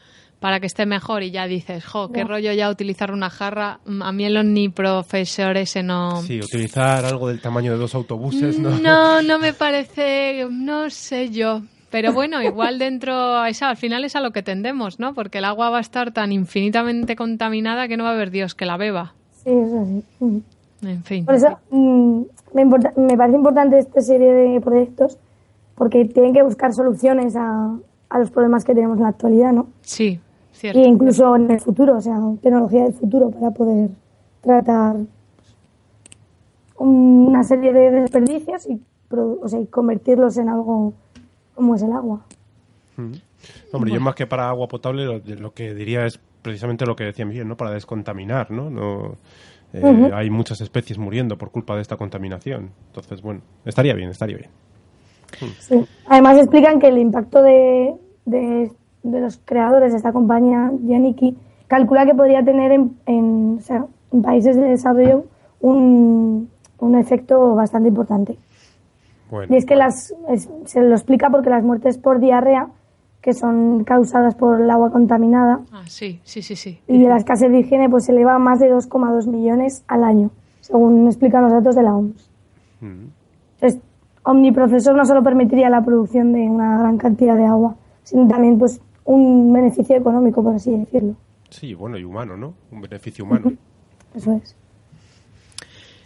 [0.42, 3.80] para que esté mejor y ya dices, jo, qué rollo ya utilizar una jarra.
[3.86, 6.22] Mm, A mí el omniprofesor ese no...
[6.24, 8.72] Sí, utilizar algo del tamaño de dos autobuses, ¿no?
[8.80, 11.62] No, no me parece, no sé yo.
[11.92, 15.14] Pero bueno, igual dentro, esa, al final es a lo que tendemos, ¿no?
[15.14, 18.56] Porque el agua va a estar tan infinitamente contaminada que no va a haber Dios
[18.56, 19.14] que la beba.
[19.44, 20.44] Sí, eso sí.
[20.88, 21.26] En fin.
[21.26, 22.22] Por eso mm,
[22.54, 25.18] me, importa- me parece importante esta serie de proyectos
[25.76, 27.76] porque tienen que buscar soluciones a,
[28.10, 29.68] a los problemas que tenemos en la actualidad, ¿no?
[29.82, 30.20] Sí,
[30.62, 30.80] cierto.
[30.80, 33.89] y incluso en el futuro, o sea, tecnología del futuro para poder
[34.41, 34.97] tratar
[36.78, 40.93] una serie de desperdicios y, o sea, y convertirlos en algo
[41.56, 42.21] como es el agua.
[43.71, 47.06] Hombre, yo más que para agua potable lo, lo que diría es precisamente lo que
[47.06, 47.58] decía Miguel, ¿no?
[47.58, 48.69] Para descontaminar, ¿no?
[48.69, 49.17] no
[49.74, 52.71] eh, Hay muchas especies muriendo por culpa de esta contaminación.
[52.88, 54.50] Entonces, bueno, estaría bien, estaría bien.
[55.60, 55.86] Sí.
[56.08, 57.93] Además explican que el impacto de,
[58.26, 58.71] de,
[59.04, 61.38] de los creadores de esta compañía, Yaniki,
[61.68, 65.26] calcula que podría tener en, en, o sea, en países de desarrollo
[65.62, 68.38] un, un efecto bastante importante.
[69.30, 72.68] Bueno, Y es que las, es- se lo explica porque las muertes por diarrea,
[73.22, 76.80] que son causadas por el agua contaminada, Ah, sí, sí, sí, sí.
[76.88, 80.04] y de la escasez de higiene, pues se eleva a más de 2,2 millones al
[80.04, 82.30] año, según explican los datos de la OMS.
[82.82, 82.86] mm,
[83.62, 83.80] Entonces,
[84.24, 88.82] omniprocesor no solo permitiría la producción de una gran cantidad de agua, sino también pues
[89.06, 91.16] un beneficio económico, por así decirlo.
[91.50, 92.54] sí, bueno, y humano, ¿no?
[92.72, 93.54] Un beneficio humano.
[94.16, 94.56] Eso es.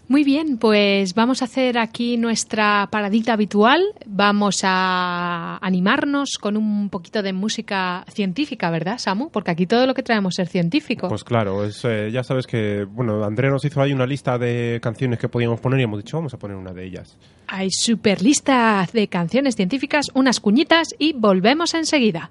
[0.08, 3.82] Muy bien, pues vamos a hacer aquí nuestra paradita habitual.
[4.06, 9.32] Vamos a animarnos con un poquito de música científica, ¿verdad, Samu?
[9.32, 11.08] Porque aquí todo lo que traemos es científico.
[11.08, 14.80] Pues claro, es, eh, ya sabes que, bueno, Andrea nos hizo ahí una lista de
[14.80, 17.18] canciones que podíamos poner y hemos dicho, vamos a poner una de ellas.
[17.48, 22.30] Hay super lista de canciones científicas, unas cuñitas y volvemos enseguida.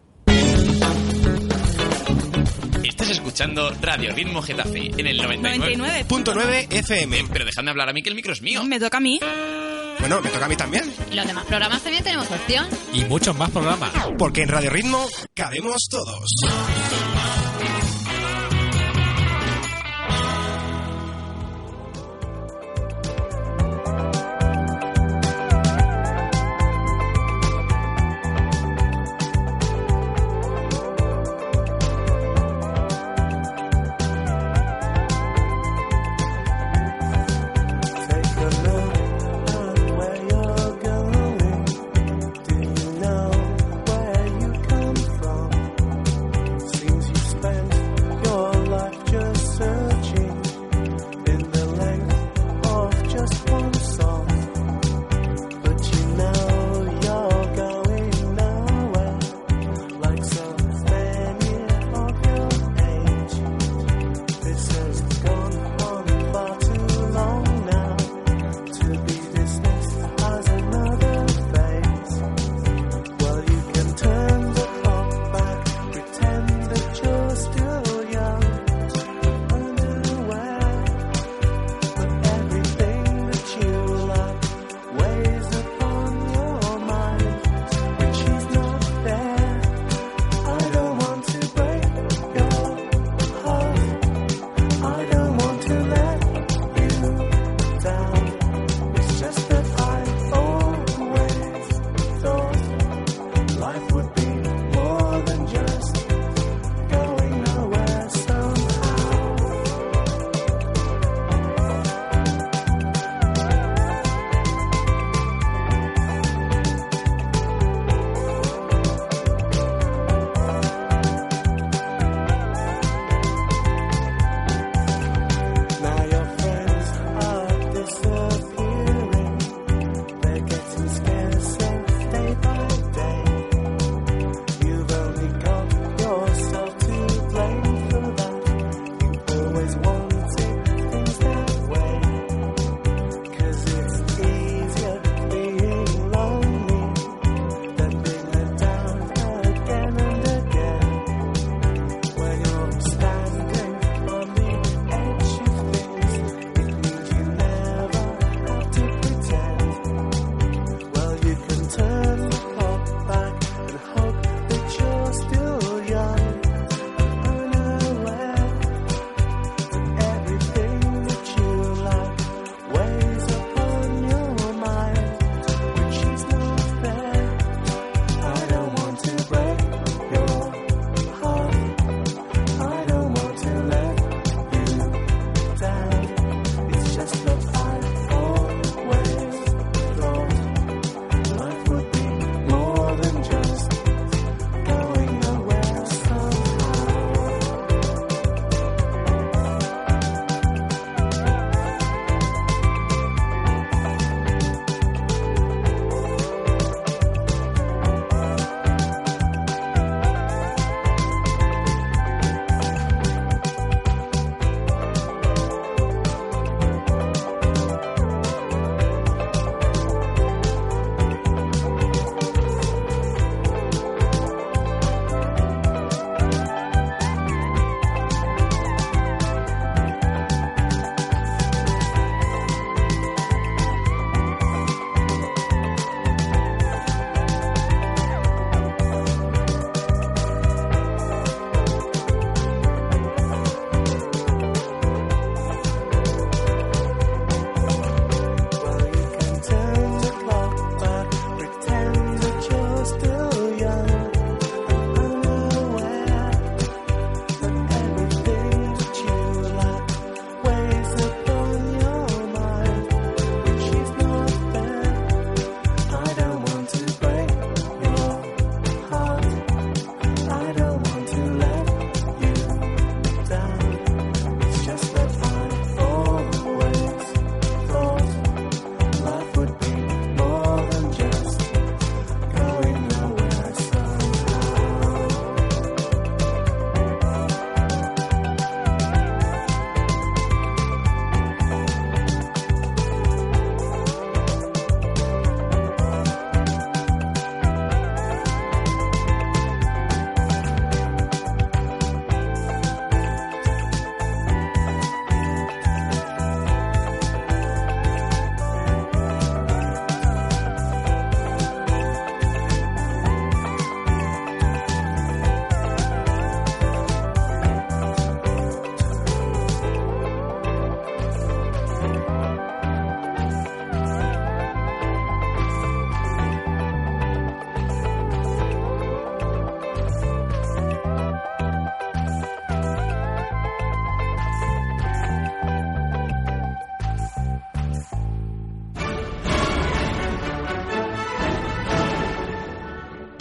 [3.35, 6.07] Escuchando Radio Ritmo Getafe en el 99.
[6.09, 7.25] 99.9 FM.
[7.33, 8.63] Pero dejadme hablar a mí que el micro es mío.
[8.63, 9.19] Me toca a mí.
[9.99, 10.85] Bueno, me toca a mí también.
[11.11, 12.69] Los demás programas también tenemos opción.
[12.93, 13.91] Y muchos más programas.
[14.17, 16.31] Porque en Radio Ritmo cabemos todos.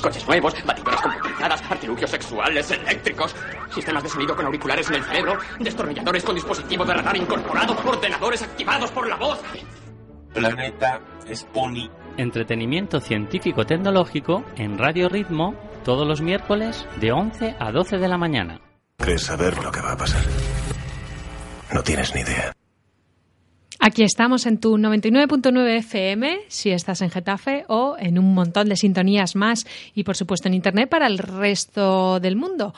[0.03, 3.33] Coches nuevos, batidoras computarizadas, artilugios sexuales, eléctricos,
[3.73, 8.41] sistemas de sonido con auriculares en el cerebro, destornilladores con dispositivo de radar incorporado, ordenadores
[8.43, 9.39] activados por la voz.
[10.33, 10.99] Planeta
[11.33, 11.89] Spony.
[12.17, 18.59] Entretenimiento científico-tecnológico en Radio Ritmo todos los miércoles de 11 a 12 de la mañana.
[18.97, 20.21] ¿Crees saber lo que va a pasar?
[21.71, 22.53] No tienes ni idea.
[23.85, 28.77] Aquí estamos en tu 99.9 FM, si estás en Getafe, o en un montón de
[28.77, 32.73] sintonías más y, por supuesto, en Internet para el resto del mundo.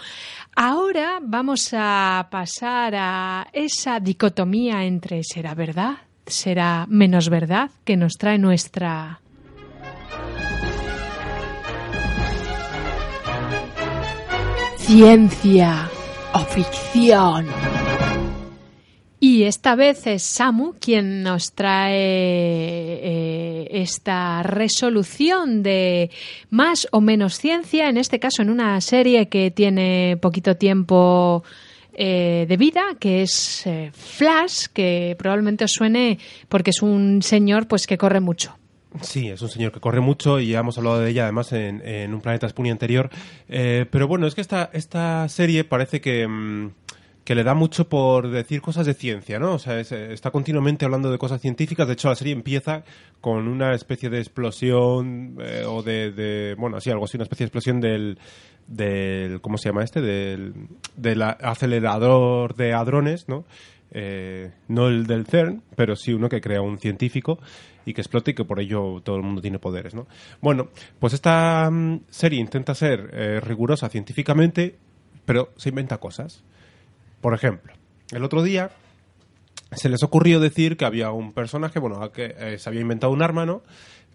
[0.56, 8.14] Ahora vamos a pasar a esa dicotomía entre será verdad, será menos verdad, que nos
[8.14, 9.20] trae nuestra
[14.80, 15.88] ciencia
[16.34, 17.46] o ficción.
[19.28, 26.12] Y esta vez es Samu quien nos trae eh, esta resolución de
[26.52, 31.44] más o menos ciencia, en este caso en una serie que tiene poquito tiempo
[31.96, 37.68] eh, de vida, que es eh, Flash, que probablemente os suene porque es un señor
[37.68, 38.56] pues que corre mucho.
[39.02, 42.14] Sí, es un señor que corre mucho y ya hemos hablado de ella además en,
[42.14, 43.10] un Planeta Spoonie anterior.
[43.48, 46.70] Pero bueno, es que esta, esta serie parece que, mm,
[47.26, 49.56] que le da mucho por decir cosas de ciencia, ¿no?
[49.56, 51.88] O sea, es- está continuamente hablando de cosas científicas.
[51.88, 52.84] De hecho, la serie empieza
[53.20, 57.46] con una especie de explosión eh, o de, de- bueno, así, algo así, una especie
[57.46, 60.02] de explosión del, ¿cómo se llama este?
[60.02, 60.54] Del,
[61.22, 63.46] acelerador de hadrones, ¿no?
[63.92, 67.40] Eh, no el del CERN, pero sí uno que crea un científico
[67.86, 70.08] y que explota y que por ello todo el mundo tiene poderes, ¿no?
[70.42, 74.76] Bueno, pues esta mm, serie intenta ser eh, rigurosa científicamente,
[75.26, 76.44] pero se inventa cosas.
[77.22, 77.74] Por ejemplo,
[78.12, 78.72] el otro día
[79.72, 83.22] se les ocurrió decir que había un personaje, bueno, que eh, se había inventado un
[83.22, 83.64] arma, ¿no?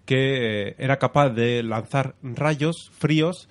[0.05, 3.49] Que eh, era capaz de lanzar rayos fríos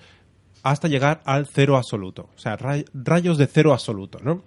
[0.62, 2.28] hasta llegar al cero absoluto.
[2.34, 4.42] O sea, ray- rayos de cero absoluto, ¿no?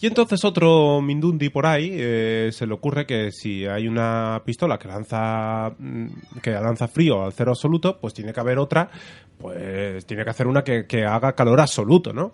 [0.00, 4.78] Y entonces otro Mindundi por ahí eh, se le ocurre que si hay una pistola
[4.78, 6.06] que lanza mm,
[6.42, 8.90] que lanza frío al cero absoluto, pues tiene que haber otra,
[9.38, 12.32] pues tiene que hacer una que, que haga calor absoluto, ¿no?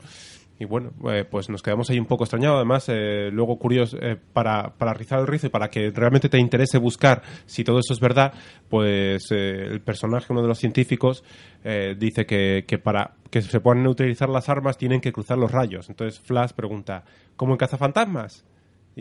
[0.61, 2.57] Y bueno, eh, pues nos quedamos ahí un poco extrañados.
[2.57, 6.39] Además, eh, luego curioso, eh, para, para rizar el rizo y para que realmente te
[6.39, 8.35] interese buscar si todo eso es verdad,
[8.69, 11.25] pues eh, el personaje, uno de los científicos,
[11.65, 15.51] eh, dice que, que para que se puedan utilizar las armas tienen que cruzar los
[15.51, 15.89] rayos.
[15.89, 17.05] Entonces Flash pregunta,
[17.37, 18.45] ¿cómo en cazafantasmas?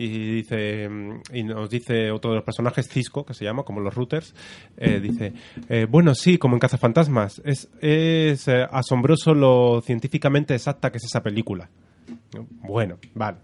[0.02, 3.80] Y dice mm, y nos dice otro de los personajes, Cisco, que se llama, como
[3.80, 4.34] los routers,
[4.78, 5.34] eh, dice,
[5.68, 11.04] eh, bueno, sí, como en Cazafantasmas, es, es eh, asombroso lo científicamente exacta que es
[11.04, 11.68] esa película.
[12.62, 13.40] Bueno, vale.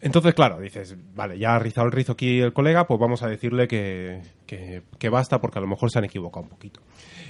[0.00, 3.28] Entonces, claro, dices, vale, ya ha rizado el rizo aquí el colega, pues vamos a
[3.28, 6.80] decirle que, que, basta porque a lo mejor se han equivocado un poquito.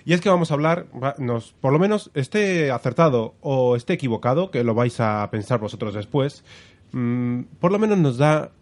[0.04, 0.86] Y es que vamos a hablar,
[1.18, 5.94] nos, por lo menos esté acertado o esté equivocado, que lo vais a pensar vosotros
[5.94, 6.44] después,
[6.92, 8.52] mm, por lo menos nos da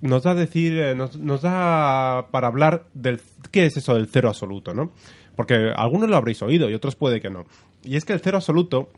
[0.00, 3.20] nos da decir, eh, nos, nos da para hablar del
[3.50, 4.92] qué es eso del cero absoluto, ¿no?
[5.36, 7.44] Porque algunos lo habréis oído y otros puede que no.
[7.82, 8.88] Y es que el cero absoluto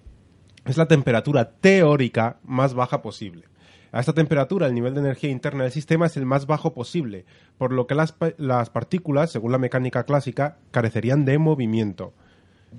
[0.64, 3.44] es la temperatura teórica más baja posible.
[3.90, 7.26] A esta temperatura, el nivel de energía interna del sistema es el más bajo posible,
[7.58, 12.14] por lo que las, las partículas, según la mecánica clásica, carecerían de movimiento.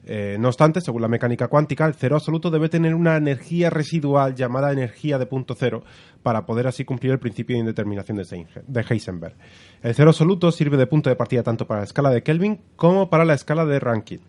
[0.06, 4.36] Eh, no obstante, según la mecánica cuántica, el cero absoluto debe tener una energía residual
[4.36, 5.84] llamada energía de punto cero
[6.24, 9.36] para poder así cumplir el principio de indeterminación de Heisenberg.
[9.82, 13.10] El cero absoluto sirve de punto de partida tanto para la escala de Kelvin como
[13.10, 14.24] para la escala de Rankine.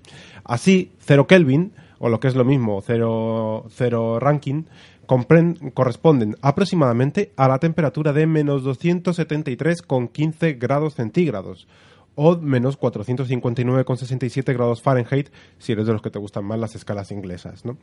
[0.45, 4.65] Así, cero Kelvin, o lo que es lo mismo, cero, cero Rankine,
[5.07, 11.67] corresponden aproximadamente a la temperatura de menos 273,15 grados centígrados
[12.15, 17.11] o menos 459,67 grados Fahrenheit si eres de los que te gustan más las escalas
[17.11, 17.65] inglesas.
[17.65, 17.77] ¿no?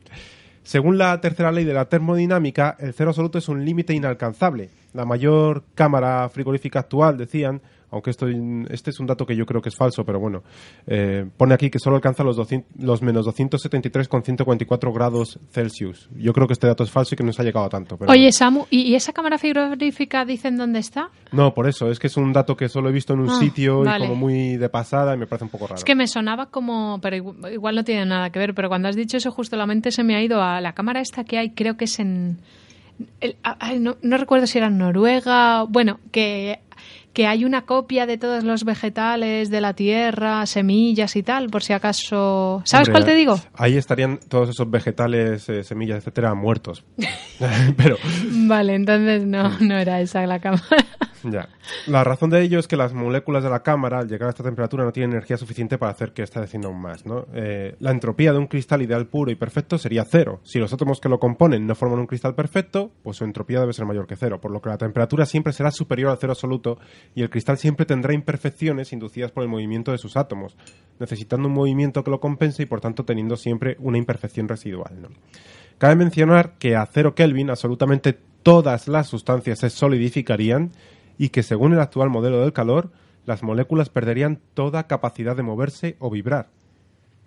[0.62, 4.70] Según la tercera ley de la termodinámica, el cero absoluto es un límite inalcanzable.
[4.94, 7.62] La mayor cámara frigorífica actual, decían,
[7.92, 8.26] aunque esto,
[8.70, 10.42] este es un dato que yo creo que es falso, pero bueno,
[10.86, 16.08] eh, pone aquí que solo alcanza los, 200 los menos 273,144 grados Celsius.
[16.16, 17.96] Yo creo que este dato es falso y que no se ha llegado a tanto.
[17.96, 21.10] Pero Oye, Samu, ¿y, esa cámara frigorífica dicen dónde está?
[21.32, 23.38] No, por eso, es que es un dato que solo he visto en un Ah,
[23.38, 24.04] sitio vale.
[24.04, 25.76] y como muy de pasada y me parece un poco raro.
[25.76, 28.88] Es que me sonaba como, pero igu- igual no tiene nada que ver, pero cuando
[28.88, 31.38] has dicho eso justo la mente se me ha ido a la cámara esta que
[31.38, 32.38] hay, creo que es en...
[33.20, 33.36] el-
[33.80, 36.60] no, no recuerdo si era en Noruega, bueno, que
[37.12, 41.62] que hay una copia de todos los vegetales de la tierra, semillas y tal, por
[41.62, 42.62] si acaso...
[42.64, 43.38] ¿Sabes Hombre, cuál te digo?
[43.54, 46.84] Ahí estarían todos esos vegetales, eh, semillas, etcétera, muertos.
[47.76, 47.96] Pero,
[48.46, 50.64] Vale, entonces no, no era esa la cámara.
[51.24, 51.48] ya.
[51.86, 54.42] La razón de ello es que las moléculas de la cámara, al llegar a esta
[54.42, 57.06] temperatura, no tienen energía suficiente para hacer que esté descienda aún más.
[57.06, 57.26] ¿no?
[57.34, 60.40] Eh, la entropía de un cristal ideal puro y perfecto sería cero.
[60.44, 63.72] Si los átomos que lo componen no forman un cristal perfecto, pues su entropía debe
[63.72, 66.78] ser mayor que cero, por lo que la temperatura siempre será superior al cero absoluto
[67.14, 70.56] y el cristal siempre tendrá imperfecciones inducidas por el movimiento de sus átomos,
[70.98, 75.08] necesitando un movimiento que lo compense y por tanto teniendo siempre una imperfección residual.
[75.78, 80.72] Cabe mencionar que a cero Kelvin absolutamente todas las sustancias se solidificarían
[81.18, 82.90] y que según el actual modelo del calor,
[83.26, 86.48] las moléculas perderían toda capacidad de moverse o vibrar.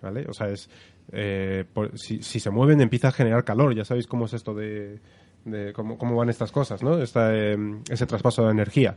[0.02, 0.26] ¿Vale?
[0.28, 0.68] O sea, es,
[1.12, 1.64] eh,
[1.94, 3.74] si, se mueven empieza a generar calor.
[3.74, 5.00] Ya sabéis cómo es esto de,
[5.44, 6.98] de cómo, cómo van estas cosas, ¿no?
[6.98, 7.56] Esta, eh,
[7.88, 8.96] ese traspaso de energía.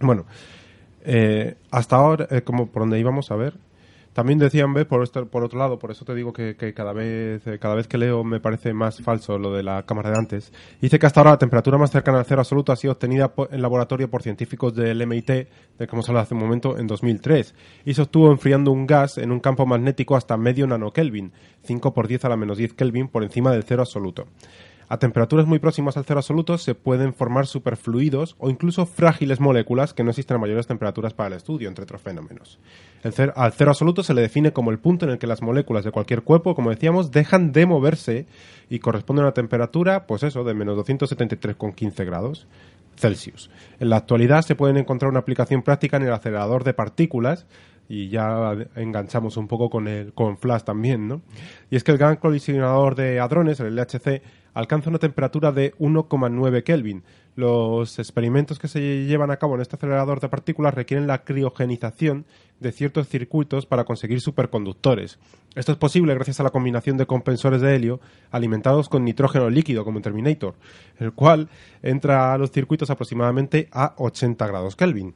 [0.00, 0.26] Bueno,
[1.02, 3.54] eh, hasta ahora, eh, como por donde íbamos a ver,
[4.12, 7.58] también decían, ve, por, por otro lado, por eso te digo que, cada vez eh,
[7.60, 10.52] cada vez que leo me parece más falso lo de la cámara de antes.
[10.80, 13.62] Dice que hasta ahora la temperatura más cercana al cero absoluto ha sido obtenida en
[13.62, 15.48] laboratorio por científicos del MIT, del
[15.78, 17.54] que hemos hablado hace un momento, en 2003.
[17.84, 21.32] Y se obtuvo enfriando un gas en un campo magnético hasta medio nanokelvin,
[21.62, 24.26] 5 por 10 a la menos 10 kelvin, por encima del cero absoluto.
[24.92, 29.94] A temperaturas muy próximas al cero absoluto se pueden formar superfluidos o incluso frágiles moléculas
[29.94, 32.58] que no existen a mayores temperaturas para el estudio, entre otros fenómenos.
[33.04, 35.42] El cer- al cero absoluto se le define como el punto en el que las
[35.42, 38.26] moléculas de cualquier cuerpo, como decíamos, dejan de moverse
[38.68, 42.48] y corresponde a una temperatura, pues eso, de menos 273,15 grados
[42.96, 43.48] Celsius.
[43.78, 47.46] En la actualidad se pueden encontrar una aplicación práctica en el acelerador de partículas
[47.88, 51.22] y ya enganchamos un poco con el con Flash también, ¿no?
[51.70, 54.22] Y es que el gran colisionador de hadrones, el LHC,
[54.60, 57.02] alcanza una temperatura de 1,9 Kelvin.
[57.34, 62.26] Los experimentos que se llevan a cabo en este acelerador de partículas requieren la criogenización
[62.60, 65.18] de ciertos circuitos para conseguir superconductores.
[65.54, 68.00] Esto es posible gracias a la combinación de compensores de helio
[68.30, 70.54] alimentados con nitrógeno líquido, como Terminator,
[70.98, 71.48] el cual
[71.82, 75.14] entra a los circuitos aproximadamente a 80 grados Kelvin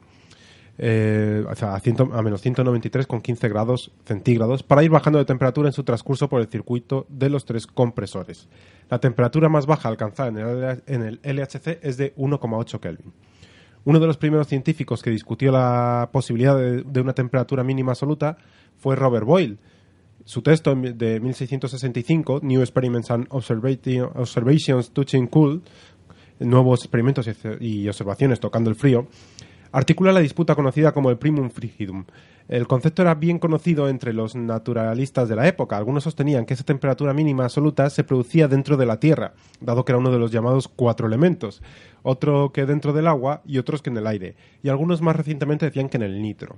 [0.79, 6.41] eh, a, menos 193,15 grados centígrados para ir bajando de temperatura en su transcurso por
[6.41, 8.49] el circuito de los tres compresores.
[8.91, 13.13] La temperatura más baja alcanzada en el, en el LHC es de 1,8 Kelvin.
[13.85, 18.39] Uno de los primeros científicos que discutió la posibilidad de, de una temperatura mínima absoluta
[18.79, 19.59] fue Robert Boyle.
[20.25, 25.63] Su texto de 1665, New Experiments and Observati- Observations Touching Cool,
[26.41, 27.29] nuevos experimentos
[27.61, 29.07] y observaciones tocando el frío,
[29.75, 32.05] articula la disputa conocida como el primum frigidum.
[32.47, 35.77] El concepto era bien conocido entre los naturalistas de la época.
[35.77, 39.91] Algunos sostenían que esa temperatura mínima absoluta se producía dentro de la Tierra, dado que
[39.91, 41.61] era uno de los llamados cuatro elementos,
[42.05, 45.67] otro que dentro del agua y otros que en el aire, y algunos más recientemente
[45.67, 46.57] decían que en el nitro.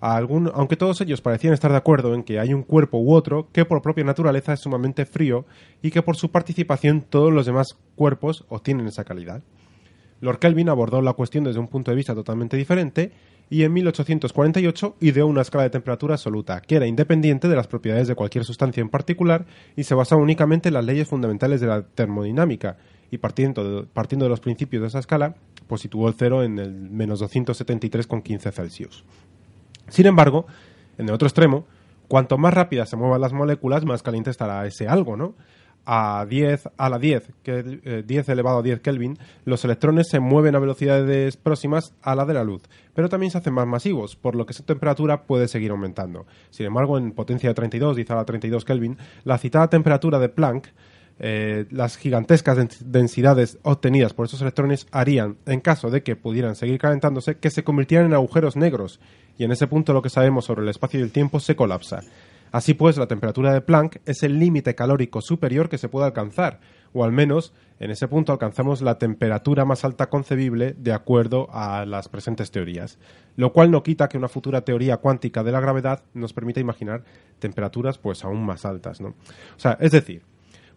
[0.00, 3.64] Aunque todos ellos parecían estar de acuerdo en que hay un cuerpo u otro que
[3.64, 5.44] por propia naturaleza es sumamente frío
[5.80, 9.42] y que por su participación todos los demás cuerpos obtienen esa calidad.
[10.20, 13.12] Lord Kelvin abordó la cuestión desde un punto de vista totalmente diferente
[13.50, 18.08] y en 1848 ideó una escala de temperatura absoluta, que era independiente de las propiedades
[18.08, 19.46] de cualquier sustancia en particular
[19.76, 22.76] y se basaba únicamente en las leyes fundamentales de la termodinámica,
[23.10, 25.34] y partiendo de, partiendo de los principios de esa escala,
[25.66, 29.04] pues situó el cero en el menos 273,15 Celsius.
[29.88, 30.46] Sin embargo,
[30.98, 31.64] en el otro extremo,
[32.06, 35.34] cuanto más rápidas se muevan las moléculas, más caliente estará ese algo, ¿no?
[35.90, 40.20] A 10 a la 10, que eh, 10 elevado a 10 Kelvin, los electrones se
[40.20, 42.60] mueven a velocidades próximas a la de la luz,
[42.92, 46.26] pero también se hacen más masivos, por lo que su temperatura puede seguir aumentando.
[46.50, 50.28] Sin embargo, en potencia de 32, 10 a la 32 Kelvin, la citada temperatura de
[50.28, 50.68] Planck
[51.20, 56.54] eh, las gigantescas dens- densidades obtenidas por esos electrones harían, en caso de que pudieran
[56.54, 59.00] seguir calentándose, que se convirtieran en agujeros negros,
[59.36, 62.02] y en ese punto lo que sabemos sobre el espacio y el tiempo se colapsa.
[62.52, 66.60] Así pues, la temperatura de Planck es el límite calórico superior que se puede alcanzar,
[66.92, 71.84] o al menos en ese punto alcanzamos la temperatura más alta concebible de acuerdo a
[71.86, 72.98] las presentes teorías,
[73.36, 77.04] lo cual no quita que una futura teoría cuántica de la gravedad nos permita imaginar
[77.38, 79.00] temperaturas pues aún más altas.
[79.00, 79.14] O
[79.56, 80.22] sea, es decir,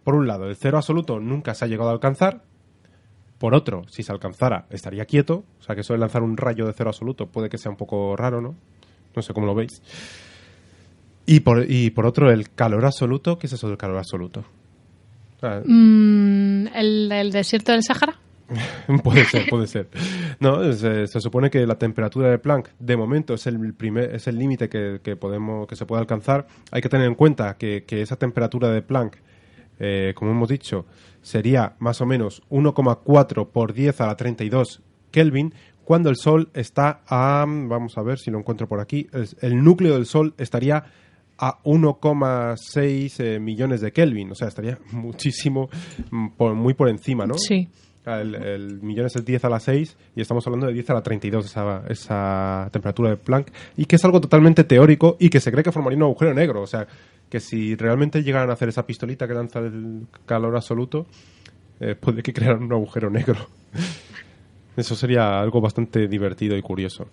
[0.04, 2.42] por un lado, el cero absoluto nunca se ha llegado a alcanzar.
[3.38, 5.44] Por otro, si se alcanzara, estaría quieto.
[5.58, 7.76] O sea, que eso de lanzar un rayo de cero absoluto puede que sea un
[7.76, 8.54] poco raro, ¿no?
[9.14, 9.82] No sé cómo lo veis.
[11.26, 13.38] Y por, y por otro, el calor absoluto.
[13.38, 14.44] ¿Qué es eso del calor absoluto?
[15.42, 18.18] Mm, ¿el, el desierto del Sáhara?
[19.02, 19.88] puede ser, puede ser.
[20.40, 24.26] No, se, se supone que la temperatura de Planck, de momento, es el primer, es
[24.26, 26.46] el límite que, que podemos, que se puede alcanzar.
[26.70, 29.16] Hay que tener en cuenta que, que esa temperatura de Planck,
[29.78, 30.86] eh, como hemos dicho,
[31.22, 35.54] sería más o menos 1,4 por 10 a la 32 Kelvin,
[35.84, 39.08] cuando el Sol está a, vamos a ver si lo encuentro por aquí,
[39.40, 40.84] el núcleo del Sol estaría
[41.38, 45.68] a 1,6 eh, millones de Kelvin, o sea, estaría muchísimo,
[46.10, 47.34] mm, por- muy por encima, ¿no?
[47.36, 47.68] Sí.
[48.04, 50.94] El, el millón es el 10 a la 6 y estamos hablando de 10 a
[50.94, 55.38] la 32, esa, esa temperatura de Planck, y que es algo totalmente teórico y que
[55.38, 56.62] se cree que formaría un agujero negro.
[56.62, 56.86] O sea,
[57.28, 61.06] que si realmente llegaran a hacer esa pistolita que lanza el calor absoluto,
[61.78, 63.36] eh, puede que crearan un agujero negro.
[64.76, 67.06] Eso sería algo bastante divertido y curioso.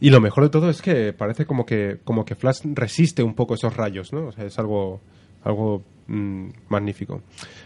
[0.00, 3.34] Y lo mejor de todo es que parece como que, como que Flash resiste un
[3.34, 4.28] poco esos rayos, ¿no?
[4.28, 5.00] O sea, es algo,
[5.42, 7.22] algo mm, magnífico.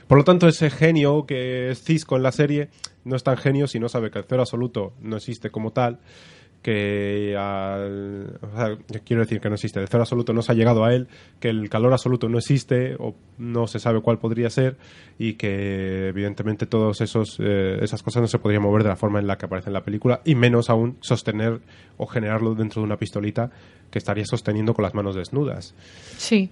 [0.07, 2.69] Por lo tanto, ese genio que es Cisco en la serie
[3.05, 6.01] no es tan genio si no sabe que el cero absoluto no existe como tal,
[6.63, 10.53] que al- o sea, yo quiero decir que no existe, el cero absoluto no se
[10.53, 11.09] ha llegado a él,
[11.41, 14.77] que el calor absoluto no existe o no se sabe cuál podría ser
[15.19, 19.19] y que evidentemente todos esos eh, esas cosas no se podrían mover de la forma
[19.19, 21.61] en la que aparece en la película y menos aún sostener
[21.97, 23.51] o generarlo dentro de una pistolita
[23.91, 25.75] que estaría sosteniendo con las manos desnudas
[26.17, 26.49] Sí.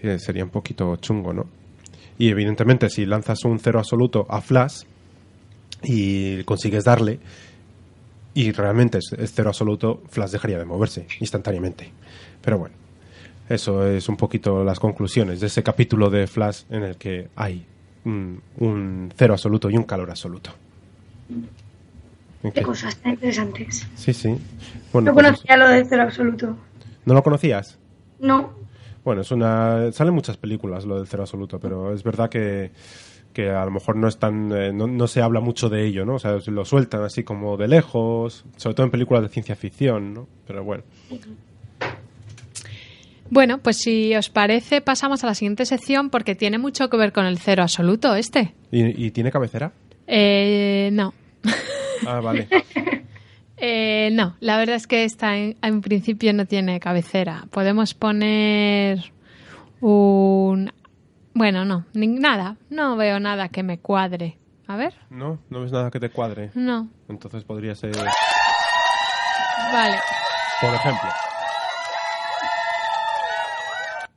[0.00, 1.46] que sería un poquito chungo, ¿no?
[2.18, 4.82] Y evidentemente si lanzas un cero absoluto a Flash
[5.82, 7.18] y consigues darle
[8.34, 11.90] y realmente es, es cero absoluto, Flash dejaría de moverse instantáneamente.
[12.42, 12.74] Pero bueno,
[13.48, 17.64] eso es un poquito las conclusiones de ese capítulo de Flash en el que hay
[18.04, 20.50] un, un cero absoluto y un calor absoluto.
[21.30, 22.62] ¿En Qué qué?
[22.62, 23.86] cosas tan interesantes.
[23.94, 24.36] Sí, sí.
[24.92, 26.56] Bueno, no pues conocía lo de cero absoluto.
[27.06, 27.78] ¿No lo conocías?
[28.20, 28.52] No.
[29.04, 29.92] Bueno, es una.
[29.92, 32.70] Salen muchas películas lo del cero absoluto, pero es verdad que,
[33.34, 34.50] que a lo mejor no es tan.
[34.52, 36.14] eh, no, no se habla mucho de ello, ¿no?
[36.14, 40.14] O sea, lo sueltan así como de lejos, sobre todo en películas de ciencia ficción,
[40.14, 40.26] ¿no?
[40.46, 40.84] Pero bueno.
[43.30, 47.12] Bueno, pues si os parece, pasamos a la siguiente sección porque tiene mucho que ver
[47.12, 48.54] con el cero absoluto este.
[48.70, 49.72] ¿Y, y tiene cabecera?
[50.06, 51.12] Eh, no.
[52.06, 52.48] Ah, vale.
[53.56, 57.46] Eh, no, la verdad es que esta en, en principio no tiene cabecera.
[57.50, 58.98] Podemos poner
[59.80, 60.70] un...
[61.34, 62.56] Bueno, no, ni- nada.
[62.70, 64.38] No veo nada que me cuadre.
[64.66, 65.38] A ver, ¿No?
[65.50, 66.50] ¿No ves nada que te cuadre?
[66.54, 66.88] no.
[67.08, 67.92] Entonces podría ser.
[69.72, 69.98] Vale.
[70.60, 71.10] Por ejemplo.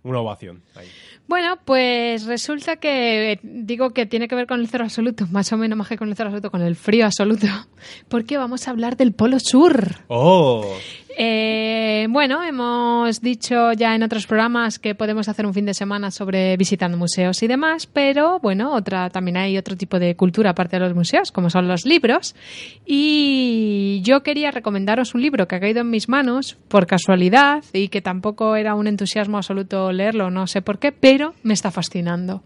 [0.03, 0.63] Una ovación.
[0.76, 0.88] Ahí.
[1.28, 5.57] Bueno, pues resulta que digo que tiene que ver con el cero absoluto, más o
[5.57, 7.47] menos más que con el cero absoluto, con el frío absoluto,
[8.07, 9.95] porque vamos a hablar del Polo Sur.
[10.07, 10.65] ¡Oh!
[11.18, 11.47] Eh,
[12.10, 16.55] bueno, hemos dicho ya en otros programas que podemos hacer un fin de semana sobre
[16.58, 20.86] visitando museos y demás, pero bueno, otra también hay otro tipo de cultura aparte de
[20.86, 22.36] los museos, como son los libros.
[22.86, 27.89] Y yo quería recomendaros un libro que ha caído en mis manos por casualidad y
[27.89, 32.43] que tampoco era un entusiasmo absoluto leerlo, no sé por qué, pero me está fascinando.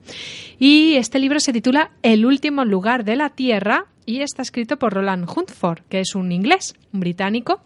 [0.59, 4.93] Y este libro se titula El último lugar de la Tierra y está escrito por
[4.93, 7.61] Roland Huntford, que es un inglés, un británico.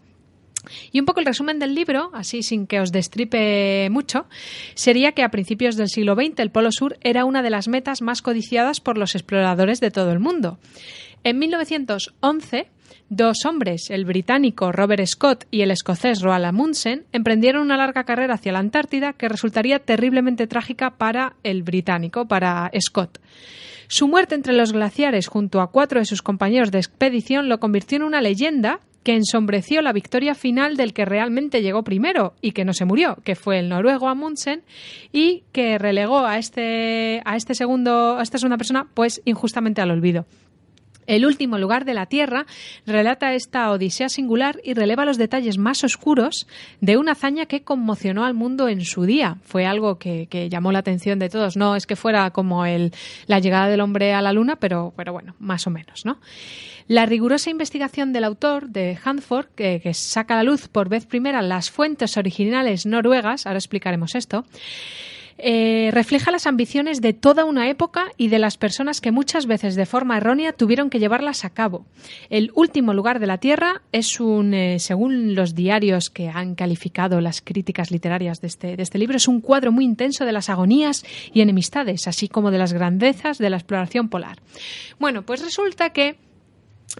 [0.92, 4.26] Y un poco el resumen del libro, así sin que os destripe mucho,
[4.74, 8.02] sería que a principios del siglo XX el Polo Sur era una de las metas
[8.02, 10.58] más codiciadas por los exploradores de todo el mundo.
[11.24, 12.68] En 1911,
[13.08, 18.34] dos hombres, el británico Robert Scott y el escocés Roald Amundsen, emprendieron una larga carrera
[18.34, 23.18] hacia la Antártida que resultaría terriblemente trágica para el británico, para Scott.
[23.88, 27.96] Su muerte entre los glaciares junto a cuatro de sus compañeros de expedición lo convirtió
[27.96, 32.64] en una leyenda que ensombreció la victoria final del que realmente llegó primero y que
[32.64, 34.64] no se murió, que fue el noruego Amundsen
[35.12, 39.92] y que relegó a este a este segundo a esta segunda persona pues injustamente al
[39.92, 40.26] olvido.
[41.06, 42.46] El último lugar de la Tierra
[42.84, 46.48] relata esta odisea singular y releva los detalles más oscuros
[46.80, 49.36] de una hazaña que conmocionó al mundo en su día.
[49.44, 51.56] Fue algo que, que llamó la atención de todos.
[51.56, 52.92] No es que fuera como el,
[53.28, 56.18] la llegada del hombre a la Luna, pero, pero bueno, más o menos, ¿no?
[56.88, 61.06] La rigurosa investigación del autor, de Hanford, que, que saca a la luz por vez
[61.06, 64.44] primera las fuentes originales noruegas, ahora explicaremos esto,
[65.38, 69.74] eh, refleja las ambiciones de toda una época y de las personas que muchas veces
[69.74, 71.84] de forma errónea tuvieron que llevarlas a cabo.
[72.30, 77.20] El último lugar de la Tierra es un, eh, según los diarios que han calificado
[77.20, 80.48] las críticas literarias de este, de este libro, es un cuadro muy intenso de las
[80.48, 84.38] agonías y enemistades, así como de las grandezas de la exploración polar.
[84.98, 86.16] Bueno, pues resulta que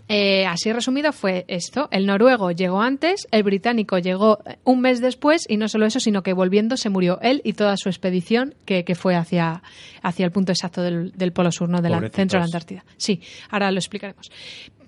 [0.08, 1.88] eh, así resumido fue esto.
[1.90, 6.22] El noruego llegó antes, el británico llegó un mes después y no solo eso, sino
[6.22, 9.62] que volviendo se murió él y toda su expedición que, que fue hacia,
[10.02, 11.80] hacia el punto exacto del, del Polo Sur, ¿no?
[11.80, 12.84] del centro de la Antártida.
[12.96, 13.20] Sí,
[13.50, 14.30] ahora lo explicaremos.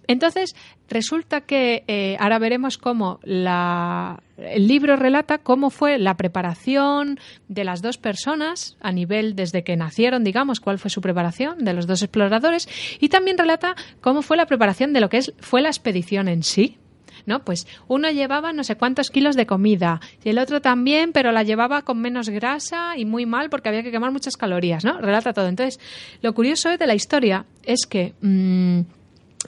[0.09, 0.57] Entonces,
[0.89, 7.65] resulta que eh, ahora veremos cómo la, el libro relata cómo fue la preparación de
[7.65, 11.87] las dos personas a nivel desde que nacieron, digamos, cuál fue su preparación de los
[11.87, 12.69] dos exploradores
[13.01, 16.43] y también relata cómo fue la preparación de lo que es, fue la expedición en
[16.43, 16.79] sí.
[17.27, 17.45] ¿no?
[17.45, 21.43] Pues uno llevaba no sé cuántos kilos de comida y el otro también, pero la
[21.43, 24.99] llevaba con menos grasa y muy mal porque había que quemar muchas calorías, ¿no?
[24.99, 25.47] Relata todo.
[25.47, 25.79] Entonces,
[26.23, 28.81] lo curioso de la historia es que mm,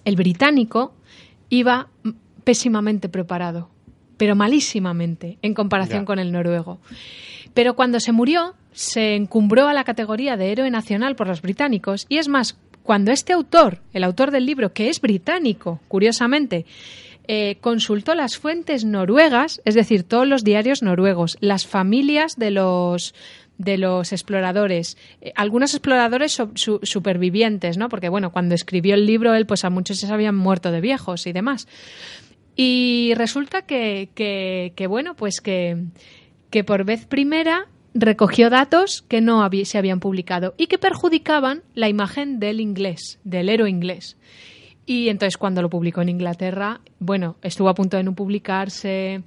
[0.04, 0.94] el británico
[1.48, 1.88] iba
[2.44, 3.68] pésimamente preparado,
[4.16, 6.06] pero malísimamente en comparación Ya.
[6.06, 6.78] con el noruego.
[7.54, 12.06] Pero cuando se murió, se encumbró a la categoría de héroe nacional por los británicos.
[12.08, 16.64] Y es más, cuando este autor, el autor del libro, que es británico, curiosamente,
[17.26, 23.14] eh, consultó las fuentes noruegas, es decir, todos los diarios noruegos, las familias de los
[23.60, 26.40] de los exploradores, eh, algunos exploradores
[26.82, 27.90] supervivientes, ¿no?
[27.90, 31.26] Porque bueno, cuando escribió el libro él, pues a muchos se habían muerto de viejos
[31.26, 31.68] y demás.
[32.56, 35.84] Y resulta que, que- que, bueno, pues que,
[36.50, 41.62] que por vez primera recogió datos que no habí- se habían publicado y que perjudicaban
[41.74, 44.16] la imagen del inglés, del héroe inglés.
[44.86, 49.22] Y entonces cuando lo publicó en Inglaterra, bueno, estuvo a punto de no publicarse,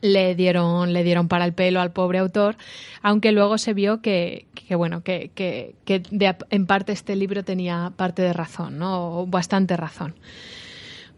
[0.00, 2.56] le dieron, le dieron para el pelo al pobre autor,
[3.02, 6.02] aunque luego se vio que, bueno, que, que, que
[6.50, 9.20] en parte este libro tenía parte de razón, ¿no?
[9.20, 10.14] O bastante razón.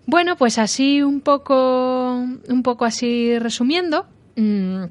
[0.07, 4.07] Bueno, pues así un poco, un poco así resumiendo,
[4.37, 4.85] mm,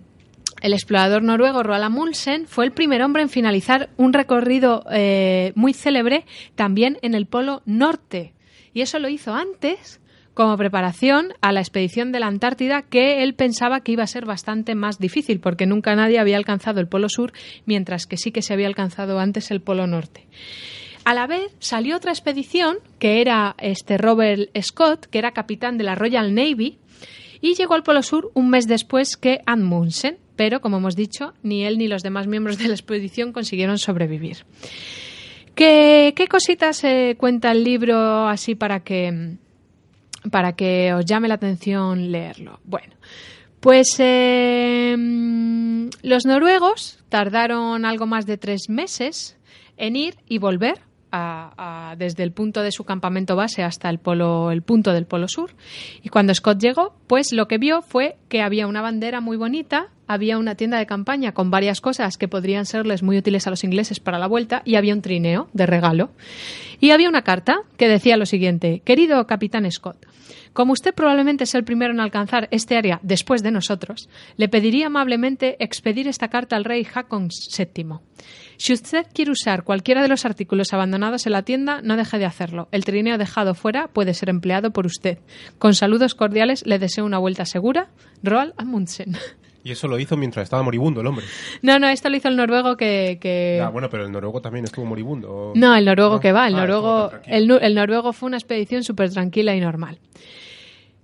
[0.61, 5.73] el explorador noruego Roald Amundsen fue el primer hombre en finalizar un recorrido eh, muy
[5.73, 6.25] célebre
[6.55, 8.33] también en el Polo Norte.
[8.73, 9.99] Y eso lo hizo antes
[10.39, 14.23] como preparación a la expedición de la Antártida que él pensaba que iba a ser
[14.23, 17.33] bastante más difícil porque nunca nadie había alcanzado el Polo Sur,
[17.65, 20.27] mientras que sí que se había alcanzado antes el Polo Norte.
[21.03, 25.83] A la vez salió otra expedición que era este Robert Scott, que era capitán de
[25.83, 26.77] la Royal Navy,
[27.41, 31.65] y llegó al Polo Sur un mes después que Amundsen, pero como hemos dicho, ni
[31.65, 34.45] él ni los demás miembros de la expedición consiguieron sobrevivir.
[35.53, 39.35] ¿Qué, qué cositas eh, cuenta el libro así para que,
[40.31, 42.59] para que os llame la atención leerlo?
[42.63, 42.93] Bueno,
[43.59, 49.37] pues mm, los noruegos tardaron algo más de tres meses
[49.77, 50.88] en ir y volver
[51.97, 55.51] desde el punto de su campamento base hasta el polo, el punto del polo sur.
[56.03, 59.87] Y cuando Scott llegó, pues lo que vio fue que había una bandera muy bonita,
[60.07, 63.63] había una tienda de campaña con varias cosas que podrían serles muy útiles a los
[63.63, 66.11] ingleses para la vuelta y había un trineo de regalo.
[66.79, 70.05] Y había una carta que decía lo siguiente: Querido capitán Scott,
[70.53, 74.87] como usted probablemente es el primero en alcanzar este área después de nosotros, le pediría
[74.87, 77.99] amablemente expedir esta carta al rey Hakon VII.
[78.61, 82.25] Si usted quiere usar cualquiera de los artículos abandonados en la tienda, no deje de
[82.25, 82.67] hacerlo.
[82.73, 85.17] El trineo dejado fuera puede ser empleado por usted.
[85.59, 87.87] Con saludos cordiales, le deseo una vuelta segura.
[88.21, 89.15] Roald Amundsen.
[89.61, 91.25] Y eso lo hizo mientras estaba moribundo el hombre.
[91.61, 93.17] No, no, esto lo hizo el noruego que...
[93.19, 95.51] que- Ya, bueno, pero el noruego también estuvo moribundo.
[95.53, 96.19] No, el noruego ¿No?
[96.21, 99.99] que va, el Ah, noruego, el noruego fue una expedición súper tranquila y normal.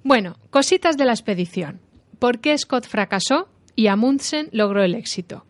[0.03, 1.81] Bueno, cositas de la expedición.
[2.17, 5.45] ¿Por qué Scott fracasó y Amundsen logró el éxito?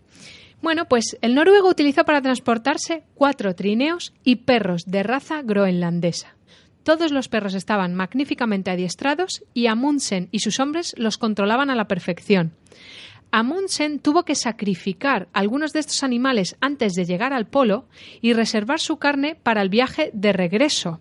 [0.62, 6.36] Bueno, pues el noruego utilizó para transportarse cuatro trineos y perros de raza groenlandesa.
[6.84, 11.88] Todos los perros estaban magníficamente adiestrados y Amundsen y sus hombres los controlaban a la
[11.88, 12.54] perfección.
[13.32, 17.86] Amundsen tuvo que sacrificar algunos de estos animales antes de llegar al polo
[18.22, 21.00] y reservar su carne para el viaje de regreso.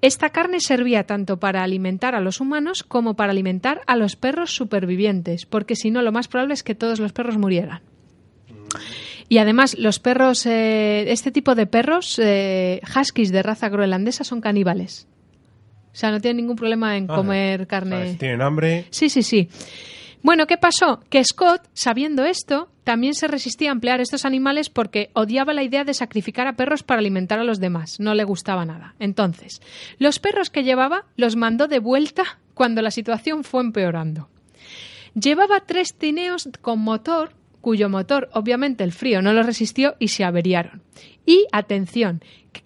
[0.00, 4.50] Esta carne servía tanto para alimentar a los humanos como para alimentar a los perros
[4.52, 7.80] supervivientes, porque si no lo más probable es que todos los perros murieran.
[9.28, 14.40] Y además, los perros, eh, este tipo de perros, eh, huskies de raza groenlandesa, son
[14.40, 15.06] caníbales.
[15.92, 17.96] O sea, no tienen ningún problema en Ah, comer carne.
[17.96, 18.18] ¿sabes?
[18.18, 18.86] Tienen hambre.
[18.90, 19.48] Sí, sí, sí.
[20.22, 21.00] Bueno, ¿qué pasó?
[21.10, 25.84] Que Scott, sabiendo esto, también se resistía a emplear estos animales porque odiaba la idea
[25.84, 27.98] de sacrificar a perros para alimentar a los demás.
[27.98, 28.94] No le gustaba nada.
[29.00, 29.60] Entonces,
[29.98, 34.28] los perros que llevaba los mandó de vuelta cuando la situación fue empeorando.
[35.14, 40.24] Llevaba tres trineos con motor, cuyo motor, obviamente, el frío no lo resistió y se
[40.24, 40.82] averiaron.
[41.24, 42.20] Y, atención,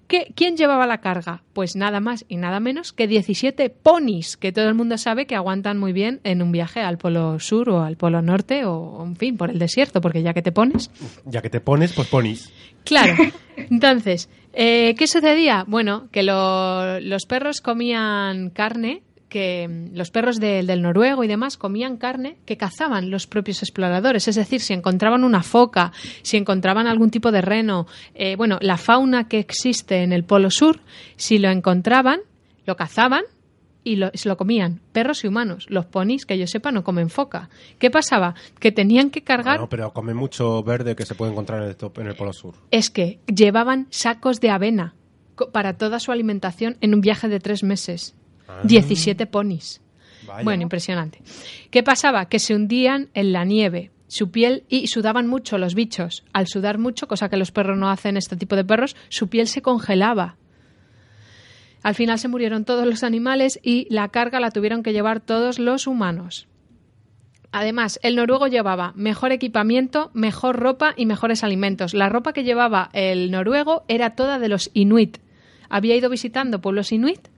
[0.09, 1.43] ¿qué- ¿quién llevaba la carga?
[1.53, 5.37] Pues nada más y nada menos que 17 ponis, que todo el mundo sabe que
[5.37, 9.15] aguantan muy bien en un viaje al Polo Sur o al Polo Norte o, en
[9.17, 10.91] fin, por el desierto, porque ya que te pones.
[11.27, 12.51] Ya que te pones, pues ponis.
[12.85, 13.15] Claro.
[13.57, 15.65] Entonces, eh, ¿qué sucedía?
[15.69, 19.03] Bueno, que lo- los perros comían carne,
[19.37, 23.63] que mm, los perros de- del noruego y demás comían carne que cazaban los propios
[23.63, 24.29] exploradores.
[24.29, 28.79] Es decir, si encontraban una foca, si encontraban algún tipo de reno, eh, bueno, la
[28.79, 30.81] fauna que existe en el Polo Sur,
[31.17, 32.21] si lo encontraban,
[32.65, 33.23] lo cazaban
[33.85, 35.67] y lo, se lo comían, perros y humanos.
[35.69, 37.51] Los ponis, que yo sepa, no comen foca.
[37.79, 38.35] ¿Qué pasaba?
[38.59, 41.77] Que tenían que cargar No, pero come mucho verde que se puede encontrar en el,
[41.77, 42.55] top- en el Polo Sur.
[42.71, 44.95] es que llevaban sacos de avena
[45.53, 48.16] para toda su alimentación en un viaje de tres meses.
[48.49, 48.61] Ah.
[48.65, 49.81] 17 ponis.
[50.27, 50.45] Vaya.
[50.45, 51.23] Bueno, impresionante.
[51.71, 52.29] ¿Qué pasaba?
[52.29, 56.25] Que se hundían en la nieve, su piel y sudaban mucho los bichos.
[56.33, 59.49] Al sudar mucho, cosa que los perros no hacen este tipo de perros, su piel
[59.49, 60.37] se congelaba.
[61.83, 65.59] Al final se murieron todos los animales y la carga la tuvieron que llevar todos
[65.59, 66.49] los humanos.
[67.53, 71.95] Además, el noruego llevaba mejor equipamiento, mejor ropa y mejores alimentos.
[71.95, 75.19] La ropa que llevaba el noruego era toda de los inuit.
[75.69, 77.29] Había ido visitando pueblos inuit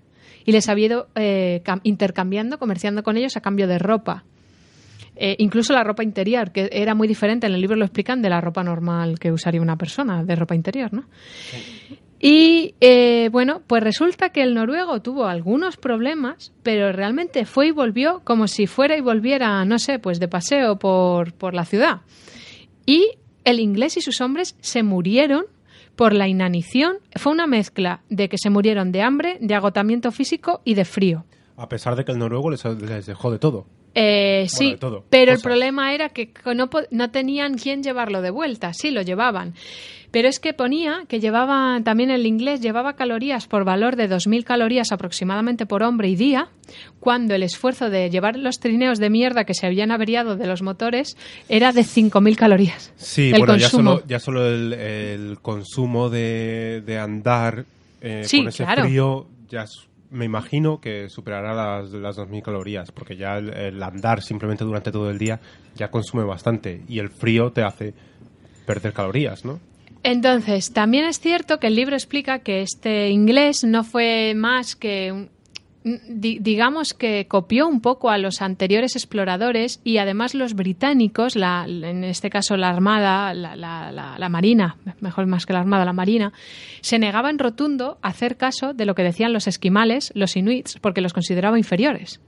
[0.44, 4.24] y les había ido eh, cam- intercambiando, comerciando con ellos a cambio de ropa.
[5.20, 8.30] Eh, incluso la ropa interior, que era muy diferente, en el libro lo explican, de
[8.30, 11.04] la ropa normal que usaría una persona de ropa interior, ¿no?
[12.20, 17.70] Y eh, bueno, pues resulta que el noruego tuvo algunos problemas, pero realmente fue y
[17.70, 22.00] volvió como si fuera y volviera, no sé, pues de paseo por, por la ciudad.
[22.86, 23.10] Y
[23.44, 25.44] el inglés y sus hombres se murieron
[25.98, 26.98] por la inanición.
[27.16, 31.24] Fue una mezcla de que se murieron de hambre, de agotamiento físico y de frío.
[31.56, 33.66] A pesar de que el noruego les, les dejó de todo.
[33.96, 38.30] Eh, Bueno, sí, todo, pero el problema era que no, no tenían quién llevarlo de
[38.30, 38.72] vuelta.
[38.74, 39.54] Sí, lo llevaban.
[40.10, 44.44] Pero es que ponía que llevaba, también el inglés, llevaba calorías por valor de 2.000
[44.44, 46.48] calorías aproximadamente por hombre y día,
[47.00, 50.62] cuando el esfuerzo de llevar los trineos de mierda que se habían averiado de los
[50.62, 51.16] motores
[51.48, 52.92] era de 5.000 calorías.
[52.96, 57.64] Sí, el bueno, ya solo, ya solo el, el consumo de, de andar
[58.00, 58.84] eh, Sí, con ese claro.
[58.84, 59.66] frío, ya
[60.10, 64.90] me imagino que superará las, las 2.000 calorías, porque ya el, el andar simplemente durante
[64.90, 65.38] todo el día
[65.74, 67.92] ya consume bastante y el frío te hace
[68.64, 69.60] perder calorías, ¿no?
[70.02, 75.28] Entonces, también es cierto que el libro explica que este inglés no fue más que
[75.84, 82.04] digamos que copió un poco a los anteriores exploradores y además los británicos, la- en
[82.04, 86.32] este caso la Armada, la, la- la- Marina, mejor más que la Armada, la Marina,
[86.82, 90.78] se negaba en rotundo a hacer caso de lo que decían los esquimales, los inuits,
[90.80, 92.20] porque los consideraba inferiores.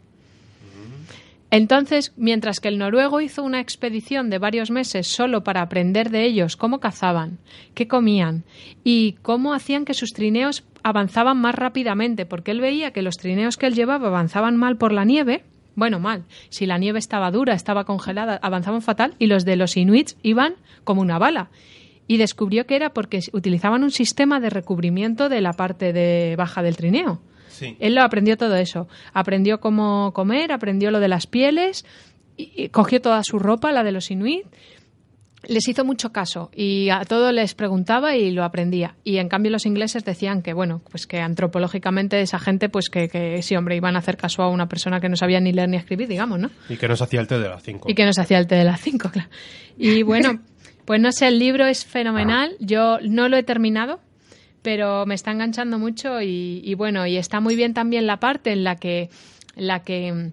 [1.51, 6.25] Entonces, mientras que el noruego hizo una expedición de varios meses solo para aprender de
[6.25, 7.39] ellos cómo cazaban,
[7.75, 8.45] qué comían
[8.85, 13.57] y cómo hacían que sus trineos avanzaban más rápidamente, porque él veía que los trineos
[13.57, 15.45] que él llevaba avanzaban mal por la nieve,
[15.75, 19.77] bueno, mal, si la nieve estaba dura, estaba congelada, avanzaban fatal, y los de los
[19.77, 21.51] inuits iban como una bala.
[22.07, 26.63] Y descubrió que era porque utilizaban un sistema de recubrimiento de la parte de baja
[26.63, 27.21] del trineo.
[27.61, 27.77] Sí.
[27.79, 28.89] Él lo aprendió todo eso.
[29.13, 31.85] Aprendió cómo comer, aprendió lo de las pieles,
[32.37, 34.47] y, cogió toda su ropa, la de los inuit.
[35.47, 38.97] Les hizo mucho caso y a todo les preguntaba y lo aprendía.
[39.05, 43.09] Y en cambio los ingleses decían que, bueno, pues que antropológicamente esa gente, pues que,
[43.09, 45.71] que sí, hombre, iban a hacer caso a una persona que no sabía ni leer
[45.71, 46.51] ni escribir, digamos, ¿no?
[46.69, 47.89] Y que nos hacía el té de las 5.
[47.91, 49.31] Y que nos hacía el té de las 5, claro.
[49.79, 50.41] Y bueno,
[50.85, 52.57] pues no sé, el libro es fenomenal.
[52.61, 54.01] Yo no lo he terminado,
[54.63, 58.53] pero me está enganchando mucho y, y bueno, y está muy bien también la parte
[58.53, 59.11] en la que,
[59.57, 60.33] la que mm,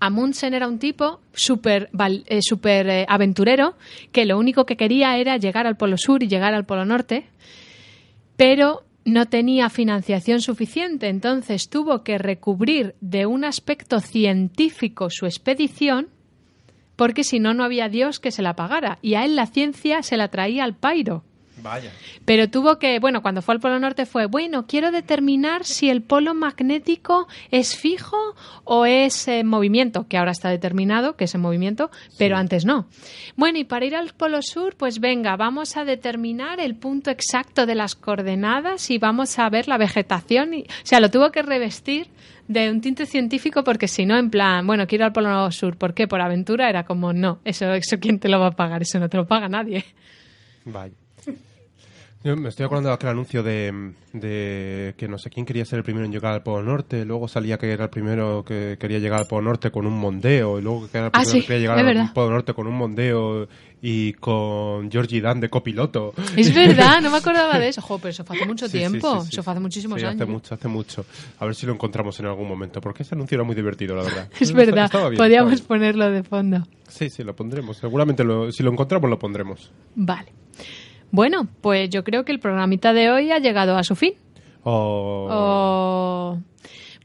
[0.00, 1.88] Amundsen era un tipo súper
[2.26, 3.76] eh, súper, eh, aventurero
[4.10, 7.26] que lo único que quería era llegar al Polo Sur y llegar al Polo Norte,
[8.36, 16.08] pero no tenía financiación suficiente, entonces tuvo que recubrir de un aspecto científico su expedición
[16.96, 18.98] porque si no, no había Dios que se la pagara.
[19.02, 21.24] Y a él la ciencia se la traía al pairo.
[21.62, 21.90] Vaya.
[22.24, 26.02] Pero tuvo que, bueno, cuando fue al Polo Norte fue, bueno, quiero determinar si el
[26.02, 28.16] polo magnético es fijo
[28.64, 32.86] o es en movimiento, que ahora está determinado que es en movimiento, pero antes no.
[33.36, 37.66] Bueno, y para ir al Polo Sur, pues venga, vamos a determinar el punto exacto
[37.66, 40.54] de las coordenadas y vamos a ver la vegetación.
[40.54, 42.08] Y, o sea, lo tuvo que revestir
[42.48, 45.76] de un tinte científico porque si no, en plan, bueno, quiero ir al Polo Sur,
[45.76, 46.08] ¿por qué?
[46.08, 48.82] Por aventura era como, no, eso, eso ¿quién te lo va a pagar?
[48.82, 49.84] Eso no te lo paga nadie.
[50.64, 51.01] Vaya.
[52.24, 55.78] Yo me estoy acordando de aquel anuncio de, de que no sé quién quería ser
[55.78, 59.00] el primero en llegar al Polo Norte, luego salía que era el primero que quería
[59.00, 61.40] llegar al Polo Norte con un mondeo, y luego que era el Ah, primero sí,
[61.40, 62.12] que quería llegar al verdad.
[62.14, 63.48] Polo Norte con un mondeo
[63.82, 66.14] y con Georgie Dan de copiloto.
[66.36, 67.82] Es verdad, no me acordaba de eso.
[67.82, 69.22] Jo, pero eso fue hace mucho Sí, tiempo.
[69.22, 69.28] sí.
[69.32, 70.14] Eso fue hace muchísimos años.
[70.14, 71.04] hace mucho, hace mucho.
[71.40, 74.04] A ver si lo encontramos en algún momento, porque ese anuncio era muy divertido, la
[74.04, 74.28] verdad.
[74.38, 76.62] Es verdad, Estaba bien, podíamos estaba ponerlo de fondo.
[76.86, 77.78] Sí, sí, lo pondremos.
[77.78, 79.72] Seguramente lo- si lo encontramos, lo pondremos.
[79.96, 80.32] Vale.
[81.12, 84.14] Bueno, pues yo creo que el programita de hoy ha llegado a su fin.
[84.64, 85.28] O...
[85.30, 86.38] O...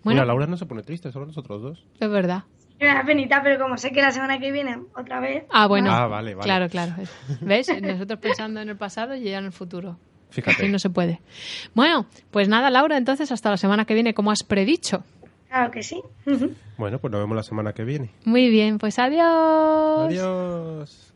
[0.04, 1.86] Bueno, Mira, Laura no se pone triste, solo nosotros dos.
[2.00, 2.44] es verdad.
[2.80, 5.46] Me da penita, pero como sé que la semana que viene otra vez.
[5.52, 5.92] Ah, bueno.
[5.92, 6.46] Ah, vale, vale.
[6.46, 6.94] Claro, claro.
[7.42, 7.70] ¿Ves?
[7.82, 9.98] Nosotros pensando en el pasado y ella en el futuro.
[10.30, 10.64] Fíjate.
[10.64, 11.20] Así no se puede.
[11.74, 15.04] Bueno, pues nada, Laura, entonces hasta la semana que viene, como has predicho.
[15.50, 16.02] Claro que sí.
[16.78, 18.12] Bueno, pues nos vemos la semana que viene.
[18.26, 20.08] Muy bien, pues adiós.
[20.08, 21.07] Adiós.